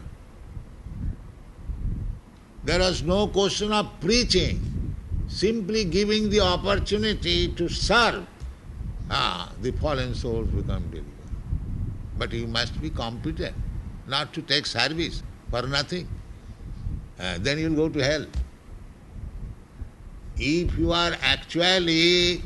There 2.65 2.79
was 2.79 3.03
no 3.03 3.27
question 3.27 3.71
of 3.71 3.89
preaching, 4.01 4.95
simply 5.27 5.85
giving 5.85 6.29
the 6.29 6.41
opportunity 6.41 7.47
to 7.53 7.69
serve. 7.69 8.27
Ah, 9.09 9.51
the 9.61 9.71
fallen 9.71 10.13
souls 10.13 10.49
become 10.49 10.83
delivered. 10.89 11.05
But 12.17 12.33
you 12.33 12.47
must 12.47 12.81
be 12.81 12.89
competent, 12.89 13.55
not 14.07 14.33
to 14.33 14.41
take 14.41 14.65
service 14.65 15.23
for 15.49 15.61
nothing. 15.61 16.09
Uh, 17.17 17.37
then 17.39 17.59
you'll 17.59 17.75
go 17.75 17.87
to 17.87 18.03
hell. 18.03 18.25
If 20.37 20.77
you 20.77 20.91
are 20.91 21.13
actually 21.21 22.41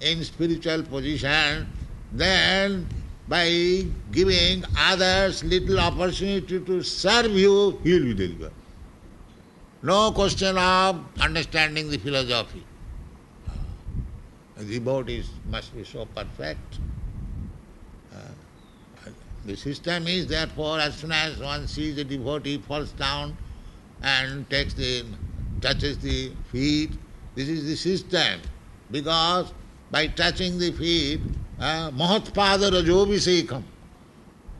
in 0.00 0.24
spiritual 0.24 0.82
position, 0.82 1.66
then 2.12 2.86
by 3.28 3.84
giving 4.12 4.64
others 4.78 5.44
little 5.44 5.78
opportunity 5.80 6.60
to 6.60 6.82
serve 6.82 7.32
you, 7.32 7.78
he 7.82 7.92
will 7.92 8.04
be 8.04 8.14
delivered. 8.14 8.52
No 9.82 10.10
question 10.12 10.56
of 10.56 11.04
understanding 11.20 11.90
the 11.90 11.98
philosophy. 11.98 12.64
The 14.56 14.64
devotees 14.64 15.28
must 15.48 15.76
be 15.76 15.84
so 15.84 16.06
perfect. 16.06 16.80
Uh, 18.12 19.10
the 19.44 19.56
system 19.56 20.08
is 20.08 20.26
therefore 20.26 20.80
as 20.80 20.96
soon 20.96 21.12
as 21.12 21.38
one 21.38 21.68
sees 21.68 21.96
a 21.98 22.04
devotee 22.04 22.58
falls 22.58 22.90
down 22.92 23.36
and 24.02 24.48
takes 24.50 24.74
the 24.74 25.04
touches 25.60 25.98
the 25.98 26.32
feet, 26.50 26.90
this 27.34 27.48
is 27.48 27.66
the 27.66 27.76
system. 27.76 28.40
Because 28.90 29.52
by 29.90 30.06
touching 30.08 30.58
the 30.58 30.72
feet, 30.72 31.20
Mahatpada 31.58 32.70
Rajobhisekam. 32.70 33.62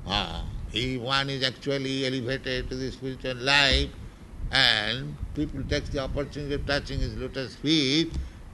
Uh, 0.06 0.42
if 0.72 1.00
one 1.00 1.28
is 1.30 1.42
actually 1.44 2.06
elevated 2.06 2.68
to 2.68 2.76
the 2.76 2.90
spiritual 2.90 3.36
life 3.36 3.90
and 4.50 5.14
people 5.34 5.62
take 5.68 5.84
the 5.86 5.98
opportunity 5.98 6.54
of 6.54 6.66
touching 6.66 6.98
his 6.98 7.16
lotus 7.16 7.56
feet, 7.56 8.12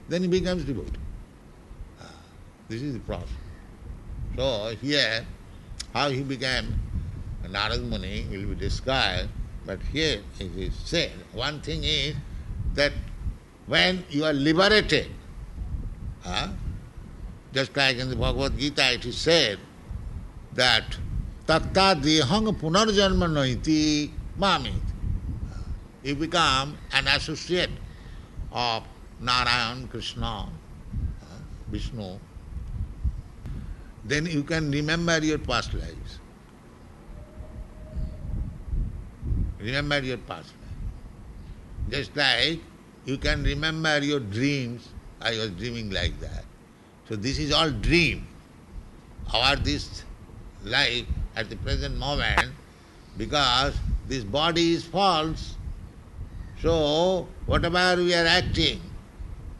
then 0.09 0.21
he 0.21 0.27
becomes 0.27 0.65
devotee. 0.65 0.99
Uh, 2.01 2.05
this 2.67 2.81
is 2.81 2.93
the 2.93 2.99
process. 2.99 3.29
So 4.35 4.75
here, 4.81 5.25
how 5.93 6.09
he 6.09 6.23
became 6.23 6.77
Narad 7.45 7.81
Muni 7.83 8.25
will 8.29 8.47
be 8.49 8.55
described, 8.55 9.29
but 9.65 9.79
here 9.93 10.21
it 10.39 10.57
is 10.57 10.75
said, 10.83 11.11
one 11.33 11.61
thing 11.61 11.83
is 11.83 12.15
that 12.73 12.91
when 13.67 14.03
you 14.09 14.25
are 14.25 14.33
liberated, 14.33 15.07
huh? 16.21 16.49
Just 17.55 17.75
like 17.77 17.95
in 17.95 18.09
the 18.09 18.15
Bhagavad 18.17 18.59
Gita 18.59 18.93
it 18.93 19.05
is 19.05 19.17
said 19.17 19.57
that 20.53 20.83
tatta 21.47 21.95
dehang 21.95 22.51
punarjanma 22.59 23.31
naiti 23.31 24.11
mamit. 24.37 24.73
You 26.03 26.15
become 26.15 26.77
an 26.91 27.07
associate 27.07 27.71
of 28.51 28.83
Narayan, 29.21 29.87
Krishna, 29.87 30.49
Vishnu, 31.71 32.19
then 34.03 34.25
you 34.27 34.43
can 34.43 34.69
remember 34.69 35.17
your 35.23 35.39
past 35.39 35.73
lives. 35.73 36.19
Remember 39.59 39.99
your 39.99 40.17
past 40.17 40.53
life. 40.61 41.89
Just 41.89 42.15
like 42.15 42.59
you 43.05 43.17
can 43.17 43.43
remember 43.43 43.97
your 44.03 44.19
dreams. 44.19 44.89
I 45.21 45.31
was 45.31 45.49
dreaming 45.51 45.89
like 45.89 46.19
that. 46.19 46.44
So 47.07 47.15
this 47.15 47.37
is 47.37 47.51
all 47.51 47.69
dream. 47.69 48.27
Our 49.33 49.55
this 49.55 50.03
life 50.63 51.05
at 51.35 51.49
the 51.49 51.55
present 51.57 51.97
moment, 51.97 52.51
because 53.17 53.75
this 54.07 54.23
body 54.23 54.73
is 54.73 54.83
false. 54.83 55.55
So 56.61 57.27
whatever 57.45 58.01
we 58.01 58.13
are 58.13 58.25
acting, 58.25 58.81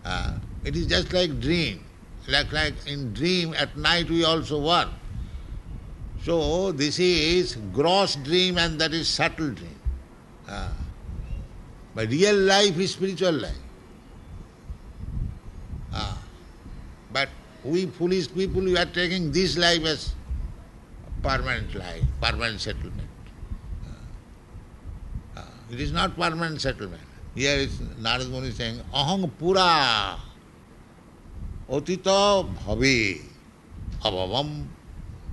uh, 0.04 0.38
it 0.64 0.76
is 0.76 0.88
just 0.88 1.14
like 1.14 1.40
dream. 1.40 1.84
Like 2.28 2.52
like 2.52 2.74
in 2.88 3.14
dream 3.14 3.54
at 3.54 3.78
night 3.78 4.10
we 4.10 4.24
also 4.24 4.60
work. 4.60 4.90
So 6.24 6.72
this 6.72 6.98
is 6.98 7.56
gross 7.72 8.16
dream 8.16 8.58
and 8.58 8.82
that 8.82 8.94
is 8.94 9.08
subtle 9.08 9.52
dream. 9.52 9.80
Uh, 10.48 10.70
but 11.94 12.10
real 12.10 12.36
life 12.36 12.80
is 12.80 12.94
spiritual 12.94 13.34
life. 13.34 13.62
Ah. 15.94 16.18
But 17.14 17.30
we 17.66 17.88
foolish 17.88 18.32
people, 18.34 18.62
we 18.62 18.78
are 18.78 18.86
taking 18.86 19.32
this 19.32 19.58
life 19.58 19.84
as 19.86 20.14
permanent 21.24 21.74
life, 21.74 22.04
permanent 22.22 22.62
settlement. 22.62 23.10
Ah. 23.86 23.92
Ah. 25.38 25.50
It 25.72 25.82
is 25.82 25.92
not 25.92 26.16
permanent 26.16 26.62
settlement. 26.62 27.02
Here 27.34 27.58
is 27.58 27.80
Narad 28.00 28.30
Muni 28.30 28.52
saying, 28.52 28.80
Ahang 28.94 29.32
Pura 29.40 30.16
Otita 31.70 32.48
Bhave 32.64 33.22
Abhavam 34.04 34.68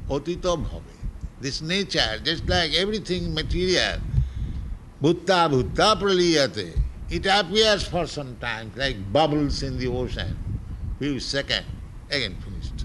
Otita 0.08 0.56
Bhavi. 0.56 0.96
This 1.40 1.60
nature, 1.60 2.18
just 2.24 2.48
like 2.48 2.72
everything 2.74 3.34
material, 3.34 3.98
Bhutta 5.02 5.50
Bhutta 5.50 6.00
Praliyate. 6.00 6.78
It 7.10 7.26
appears 7.26 7.86
for 7.86 8.06
some 8.06 8.36
time 8.36 8.72
like 8.74 8.96
bubbles 9.12 9.62
in 9.62 9.76
the 9.78 9.88
ocean. 9.88 10.34
Few 10.98 11.20
seconds, 11.20 11.66
again 12.12 12.36
finished. 12.44 12.84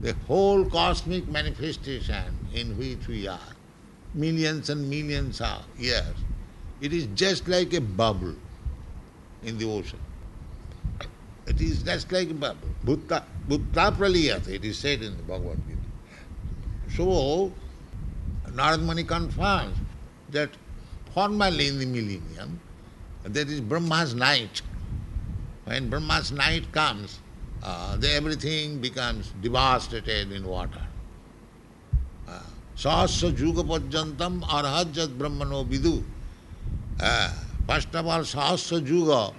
The 0.00 0.12
whole 0.26 0.64
cosmic 0.66 1.26
manifestation 1.28 2.36
in 2.52 2.76
which 2.76 3.06
we 3.08 3.26
are, 3.26 3.54
millions 4.12 4.68
and 4.68 4.90
millions 4.90 5.40
of 5.40 5.64
years, 5.78 6.16
it 6.80 6.92
is 6.92 7.06
just 7.14 7.48
like 7.48 7.72
a 7.72 7.80
bubble 7.80 8.34
in 9.44 9.56
the 9.56 9.64
ocean. 9.70 9.98
It 11.46 11.60
is 11.60 11.82
just 11.82 12.10
like 12.10 12.30
a 12.30 12.34
bubble. 12.34 12.68
Bhutta, 12.84 13.22
Bhutta 13.48 13.96
Praliyate, 13.96 14.48
it 14.48 14.64
is 14.64 14.78
said 14.78 15.02
in 15.02 15.16
the 15.16 15.22
Bhagavad 15.22 15.58
Gita. 15.66 16.96
So, 16.96 17.52
Narad 18.50 18.82
Muni 18.82 19.04
confirms 19.04 19.76
that 20.30 20.50
formerly 21.14 21.68
in 21.68 21.78
the 21.78 21.86
millennium, 21.86 22.60
there 23.24 23.46
is 23.46 23.60
Brahma's 23.60 24.14
night. 24.14 24.62
When 25.64 25.88
Brahma's 25.88 26.30
night 26.32 26.70
comes, 26.72 27.20
uh, 27.64 27.96
everything 28.04 28.78
becomes 28.78 29.32
devastated 29.40 30.30
in 30.32 30.46
water. 30.46 30.86
Uh, 32.28 32.40
Sahasra 32.76 33.34
Juga 33.34 33.62
Pajantam 33.62 34.42
Arhajat 34.42 35.16
Brahmano 35.16 35.64
Vidu. 35.64 36.02
Uh, 37.00 37.32
first 37.66 37.94
of 37.94 38.06
all, 38.06 38.20
Sahasra 38.20 38.84
Juga, 38.84 39.34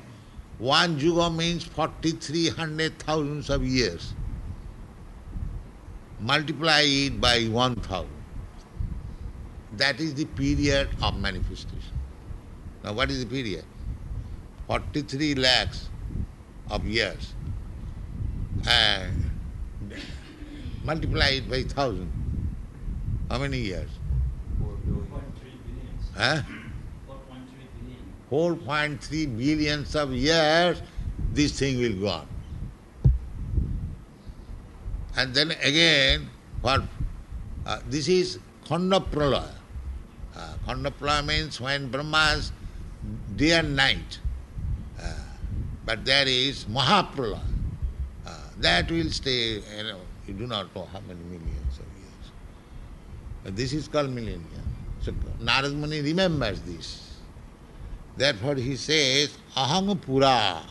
one 0.58 0.98
Juga 0.98 1.30
means 1.30 1.64
4300 1.64 2.98
thousands 3.00 3.50
of 3.50 3.64
years. 3.64 4.14
Multiply 6.20 6.82
it 6.82 7.22
by 7.22 7.44
1000. 7.46 8.08
That 9.78 10.00
is 10.00 10.16
the 10.16 10.26
period 10.26 10.90
of 11.04 11.20
manifestation. 11.20 11.94
Now, 12.84 12.94
what 12.94 13.12
is 13.12 13.24
the 13.24 13.30
period? 13.30 13.66
43 14.68 15.36
lakhs 15.36 15.90
of 16.72 16.88
years. 16.88 17.35
And 18.68 19.32
multiply 20.84 21.30
it 21.30 21.50
by 21.50 21.64
thousand. 21.64 22.12
How 23.30 23.40
many 23.40 23.60
years? 23.60 23.90
4.3 24.62 25.22
Huh? 26.16 26.42
4.3 28.32 29.38
billions 29.38 29.96
of 29.96 30.12
years, 30.14 30.82
this 31.32 31.60
thing 31.60 31.80
will 31.80 32.00
go 32.00 32.08
on. 32.10 32.28
And 35.18 35.34
then 35.34 35.52
again, 35.64 36.30
for 36.62 36.84
uh, 37.66 37.80
this 37.90 38.08
is 38.08 38.40
Khanda 38.68 39.00
Pralaya. 39.00 39.52
Uh, 40.36 40.54
Khanda 40.66 40.92
Pralaya 40.92 41.26
means 41.26 41.62
when 41.62 41.90
Brahma's 41.90 42.52
day 43.36 43.52
and 43.52 43.76
night. 43.76 44.20
Uh, 45.02 45.14
but 45.86 46.04
there 46.04 46.28
is 46.28 46.66
Mahapralaya. 46.66 47.55
Uh, 48.66 48.82
that 48.82 48.92
will 48.92 49.12
stay, 49.12 49.62
you 49.78 49.84
know, 49.84 50.00
you 50.28 50.34
do 50.34 50.48
not 50.48 50.76
know 50.76 50.88
how 50.92 51.00
many 51.02 51.20
millions 51.24 51.80
of 51.80 51.86
years. 52.00 52.32
But 53.44 53.56
this 53.56 53.74
is 53.74 53.88
called 53.88 54.10
millennium. 54.10 54.64
So 55.02 55.12
Narad 55.40 55.76
Muni 55.76 56.02
remembers 56.02 56.62
this. 56.62 57.20
Therefore 58.18 58.56
he 58.56 58.76
says, 58.76 59.38
Aham 59.56 60.02
Pura 60.02 60.64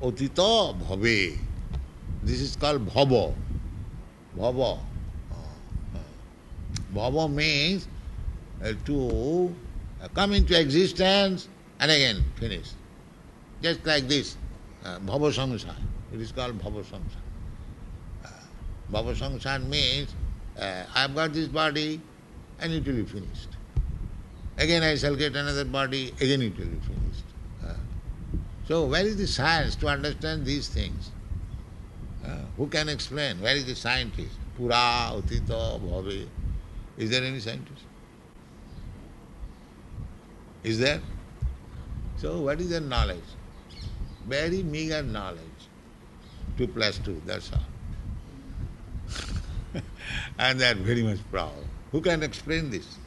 Otita 0.00 0.74
Bhave. 0.88 1.36
This 2.22 2.40
is 2.40 2.56
called 2.56 2.86
Bhava. 2.86 3.34
Bhava. 4.36 4.78
Bhava 6.94 7.30
means 7.30 7.88
uh, 8.64 8.72
to 8.86 9.54
uh, 10.02 10.08
come 10.14 10.32
into 10.32 10.58
existence 10.58 11.48
and 11.80 11.90
again 11.90 12.24
finish. 12.36 12.70
Just 13.60 13.84
like 13.84 14.08
this. 14.08 14.36
Uh, 14.82 14.98
Bhava 15.00 15.30
Samsara. 15.30 15.74
It 16.14 16.20
is 16.20 16.30
called 16.30 16.56
Bhava 16.60 16.84
Samsara. 16.84 17.24
Bhava 18.92 19.16
Samsara 19.16 19.66
means 19.66 20.14
uh, 20.56 20.84
I 20.94 21.00
have 21.02 21.14
got 21.14 21.32
this 21.32 21.48
body 21.48 22.00
and 22.60 22.72
it 22.72 22.86
will 22.86 22.94
be 22.94 23.04
finished. 23.04 23.48
Again 24.56 24.84
I 24.84 24.94
shall 24.94 25.16
get 25.16 25.34
another 25.34 25.64
body, 25.64 26.12
again 26.20 26.40
it 26.42 26.56
will 26.56 26.66
be 26.66 26.78
finished. 26.78 27.24
Uh, 27.66 27.74
so 28.68 28.84
where 28.84 29.04
is 29.04 29.16
the 29.16 29.26
science 29.26 29.74
to 29.76 29.88
understand 29.88 30.46
these 30.46 30.68
things? 30.68 31.10
Uh, 32.24 32.38
who 32.56 32.68
can 32.68 32.88
explain? 32.88 33.40
Where 33.40 33.56
is 33.56 33.66
the 33.66 33.74
scientist? 33.74 34.38
Pura, 34.56 35.10
Utita, 35.14 35.80
Bhave. 35.80 36.28
Is 36.96 37.10
there 37.10 37.24
any 37.24 37.40
scientist? 37.40 37.82
Is 40.62 40.78
there? 40.78 41.00
So 42.18 42.40
what 42.40 42.60
is 42.60 42.70
their 42.70 42.80
knowledge? 42.80 43.18
Very 44.28 44.62
meager 44.62 45.02
knowledge. 45.02 45.40
Two 46.56 46.68
plus 46.68 46.98
two, 46.98 47.20
that's 47.26 47.50
all. 47.52 47.60
and 50.38 50.60
they 50.60 50.70
are 50.70 50.74
very 50.74 51.02
much 51.02 51.18
proud. 51.30 51.52
Who 51.90 52.00
can 52.00 52.22
explain 52.22 52.70
this? 52.70 52.98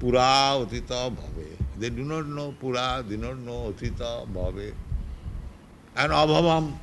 Pura, 0.00 0.56
Utita, 0.58 1.14
Bhave. 1.14 1.56
They 1.78 1.90
do 1.90 2.04
not 2.04 2.26
know 2.26 2.54
Pura, 2.58 3.04
they 3.06 3.16
do 3.16 3.22
not 3.22 3.38
know 3.38 3.72
Utita, 3.72 4.26
Bhave. 4.32 4.74
And 5.96 6.12
Abhavam. 6.12 6.78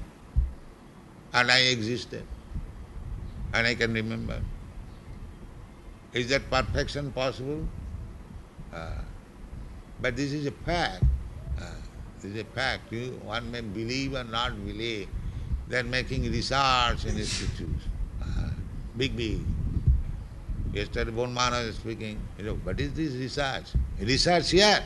And 1.34 1.51
I 1.51 1.60
existed. 1.60 2.24
And 3.53 3.68
I 3.68 3.76
can 3.76 3.93
remember. 3.93 4.41
Is 6.14 6.30
that 6.30 6.49
perfection 6.49 7.12
possible? 7.12 7.68
Uh, 8.74 9.01
but 10.01 10.16
this 10.16 10.32
is 10.32 10.45
a 10.45 10.51
fact. 10.51 11.03
Uh, 11.60 11.72
this 12.16 12.32
is 12.32 12.41
a 12.41 12.45
fact. 12.45 12.91
You, 12.91 13.20
one 13.24 13.51
may 13.51 13.62
believe 13.62 14.14
or 14.14 14.24
not 14.24 14.66
believe. 14.66 15.08
They 15.68 15.80
are 15.80 15.84
making 15.84 16.24
research 16.32 17.05
in 17.05 17.18
institutes. 17.18 17.86
Uh, 18.22 18.49
big, 18.95 19.15
big. 19.15 19.41
Yesterday 20.74 21.11
Bon 21.11 21.34
Mana 21.34 21.65
was 21.65 21.76
speaking. 21.76 22.20
You 22.38 22.45
know, 22.45 22.53
what 22.63 22.80
is 22.80 22.93
this 22.93 23.13
research? 23.13 23.65
Research 23.99 24.51
here. 24.51 24.84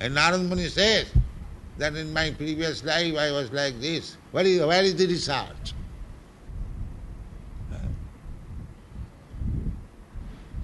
And 0.00 0.14
Narad 0.14 0.46
Muni 0.46 0.68
says 0.68 1.06
that 1.78 1.96
in 1.96 2.12
my 2.12 2.30
previous 2.30 2.84
life 2.84 3.16
I 3.16 3.32
was 3.32 3.50
like 3.50 3.80
this. 3.80 4.16
Where 4.30 4.44
is, 4.44 4.60
where 4.64 4.82
is 4.82 4.94
the 4.94 5.06
research? 5.06 5.74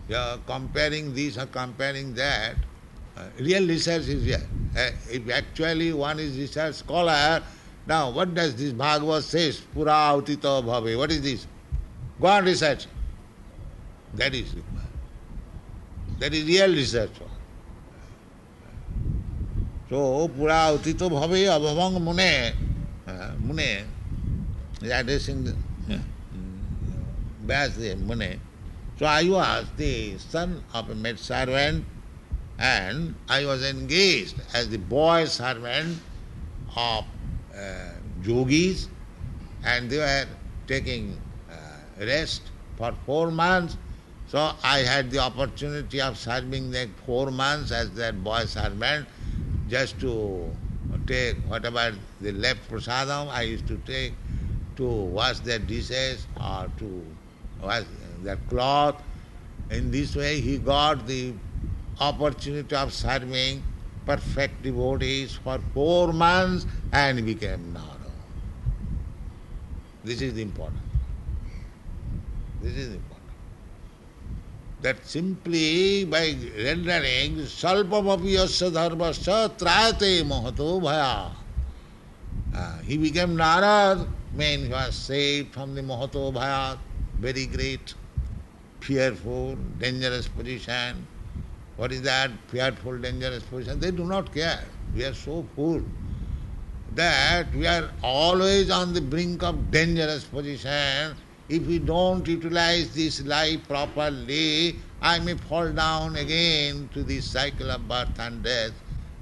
You 0.08 0.16
are 0.16 0.38
comparing 0.46 1.14
this 1.14 1.38
or 1.38 1.46
comparing 1.46 2.14
that, 2.14 2.56
real 3.38 3.66
research 3.66 4.08
is 4.08 4.24
here. 4.24 4.42
Uh, 4.76 4.90
if 5.10 5.28
actually 5.30 5.92
one 5.92 6.18
is 6.18 6.36
research 6.36 6.76
scholar, 6.76 7.42
now 7.86 8.10
what 8.10 8.34
does 8.34 8.54
this 8.56 8.72
Bhagavad 8.72 9.22
says? 9.22 9.60
Pura 9.60 9.92
autito 9.92 10.62
bhave. 10.62 10.96
What 10.96 11.10
is 11.10 11.22
this? 11.22 11.46
Go 12.20 12.28
and 12.28 12.46
research. 12.46 12.86
That 14.14 14.34
is. 14.34 14.54
That 16.18 16.32
is 16.32 16.44
real 16.46 16.70
research. 16.70 17.10
So, 19.90 20.28
pura 20.28 20.70
autito 20.72 21.10
bhave 21.10 21.48
abhavang 21.48 22.00
mune. 22.00 22.54
Uh, 23.06 23.32
mune 23.40 23.86
is 24.80 24.90
addressing 24.90 25.44
the 25.44 25.56
uh, 25.90 25.98
Vyasdev 27.46 27.98
mune. 27.98 28.40
So 28.98 29.06
I 29.06 29.28
was 29.28 29.66
the 29.76 30.16
son 30.18 30.62
of 30.72 30.88
a 30.88 30.94
maid 30.94 31.18
servant 31.18 31.84
and 32.58 33.14
I 33.28 33.44
was 33.44 33.68
engaged 33.68 34.36
as 34.54 34.68
the 34.68 34.78
boy 34.78 35.24
servant 35.26 35.98
of 36.76 37.04
uh, 37.54 37.92
and 39.64 39.90
they 39.90 39.98
were 39.98 40.26
taking 40.66 41.18
uh, 41.50 41.54
rest 42.00 42.42
for 42.76 42.94
four 43.06 43.30
months. 43.30 43.76
So 44.28 44.52
I 44.64 44.78
had 44.78 45.10
the 45.10 45.18
opportunity 45.18 46.00
of 46.00 46.16
serving 46.16 46.70
them 46.70 46.94
four 47.04 47.30
months 47.30 47.70
as 47.70 47.90
their 47.90 48.12
boy 48.12 48.46
servant 48.46 49.06
just 49.68 50.00
to 50.00 50.50
take 51.06 51.36
whatever 51.48 51.94
they 52.20 52.32
left 52.32 52.70
prasadam 52.70 53.28
I 53.28 53.42
used 53.42 53.66
to 53.68 53.76
take 53.78 54.14
to 54.76 54.86
wash 54.86 55.40
their 55.40 55.58
dishes 55.58 56.26
or 56.40 56.70
to 56.78 57.04
wash 57.62 57.84
their 58.22 58.36
cloth. 58.48 59.02
In 59.70 59.90
this 59.90 60.14
way 60.16 60.40
he 60.40 60.58
got 60.58 61.06
the 61.06 61.32
opportunity 62.00 62.74
of 62.74 62.92
serving 62.92 63.62
perfect 64.06 64.62
devotees 64.62 65.34
for 65.34 65.58
four 65.74 66.12
months 66.12 66.66
and 66.92 67.24
became 67.24 67.72
Nara. 67.72 67.86
This 70.04 70.20
is 70.20 70.36
important. 70.38 70.82
This 72.60 72.76
is 72.76 72.88
important. 72.94 73.18
That 74.82 75.06
simply 75.06 76.04
by 76.04 76.34
rendering 76.56 77.36
salpamapi 77.36 78.34
yasya 78.34 78.70
dharmasya 78.72 79.56
trayate 79.56 80.24
mahato 80.24 80.80
bhaya. 80.82 81.30
Uh, 82.54 82.78
he 82.78 82.96
became 82.98 83.36
Narad, 83.36 84.08
means 84.34 84.66
he 84.66 84.72
was 84.72 84.94
saved 84.94 85.54
from 85.54 85.74
the 85.74 85.82
mahato 85.82 86.32
bhaya, 86.32 86.76
very 87.20 87.46
great, 87.46 87.94
fearful, 88.80 89.56
dangerous 89.78 90.26
position. 90.26 91.06
What 91.76 91.92
is 91.92 92.02
that 92.02 92.30
fearful, 92.48 92.98
dangerous 92.98 93.42
position? 93.44 93.80
They 93.80 93.90
do 93.90 94.04
not 94.04 94.32
care. 94.34 94.60
We 94.94 95.04
are 95.04 95.14
so 95.14 95.44
full 95.56 95.82
that 96.94 97.54
we 97.54 97.66
are 97.66 97.90
always 98.02 98.70
on 98.70 98.92
the 98.92 99.00
brink 99.00 99.42
of 99.42 99.70
dangerous 99.70 100.24
position. 100.24 101.16
If 101.48 101.66
we 101.66 101.78
don't 101.78 102.26
utilize 102.26 102.94
this 102.94 103.24
life 103.24 103.66
properly, 103.66 104.76
I 105.00 105.18
may 105.18 105.34
fall 105.34 105.70
down 105.72 106.16
again 106.16 106.90
to 106.94 107.02
this 107.02 107.24
cycle 107.30 107.70
of 107.70 107.88
birth 107.88 108.18
and 108.18 108.42
death. 108.42 108.72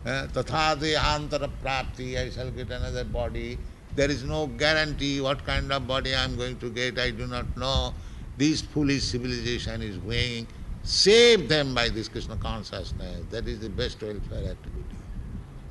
Uh, 0.05 0.27
tatha 0.27 0.77
dehantara 0.77 1.51
prapti, 1.63 2.19
I 2.19 2.31
shall 2.31 2.51
get 2.51 2.71
another 2.71 3.05
body. 3.05 3.59
There 3.95 4.11
is 4.11 4.25
no 4.25 4.47
guarantee 4.47 5.21
what 5.21 5.45
kind 5.47 5.73
of 5.73 5.87
body 5.87 6.15
I 6.15 6.25
am 6.25 6.37
going 6.37 6.59
to 6.59 6.71
get, 6.71 6.99
I 6.99 7.11
do 7.11 7.27
not 7.27 7.57
know. 7.57 7.95
This 8.37 8.61
foolish 8.61 9.05
civilization 9.05 9.83
is 9.83 9.99
weighing. 9.99 10.47
Save 10.91 11.49
them 11.49 11.73
by 11.73 11.89
this 11.89 12.09
Krishna 12.09 12.35
consciousness. 12.37 13.23
That 13.31 13.47
is 13.47 13.61
the 13.61 13.69
best 13.69 14.03
welfare 14.03 14.51
activity. 14.51 14.97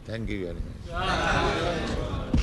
Thank 0.06 0.30
you 0.30 0.46
very 0.46 0.56
much. 0.96 2.40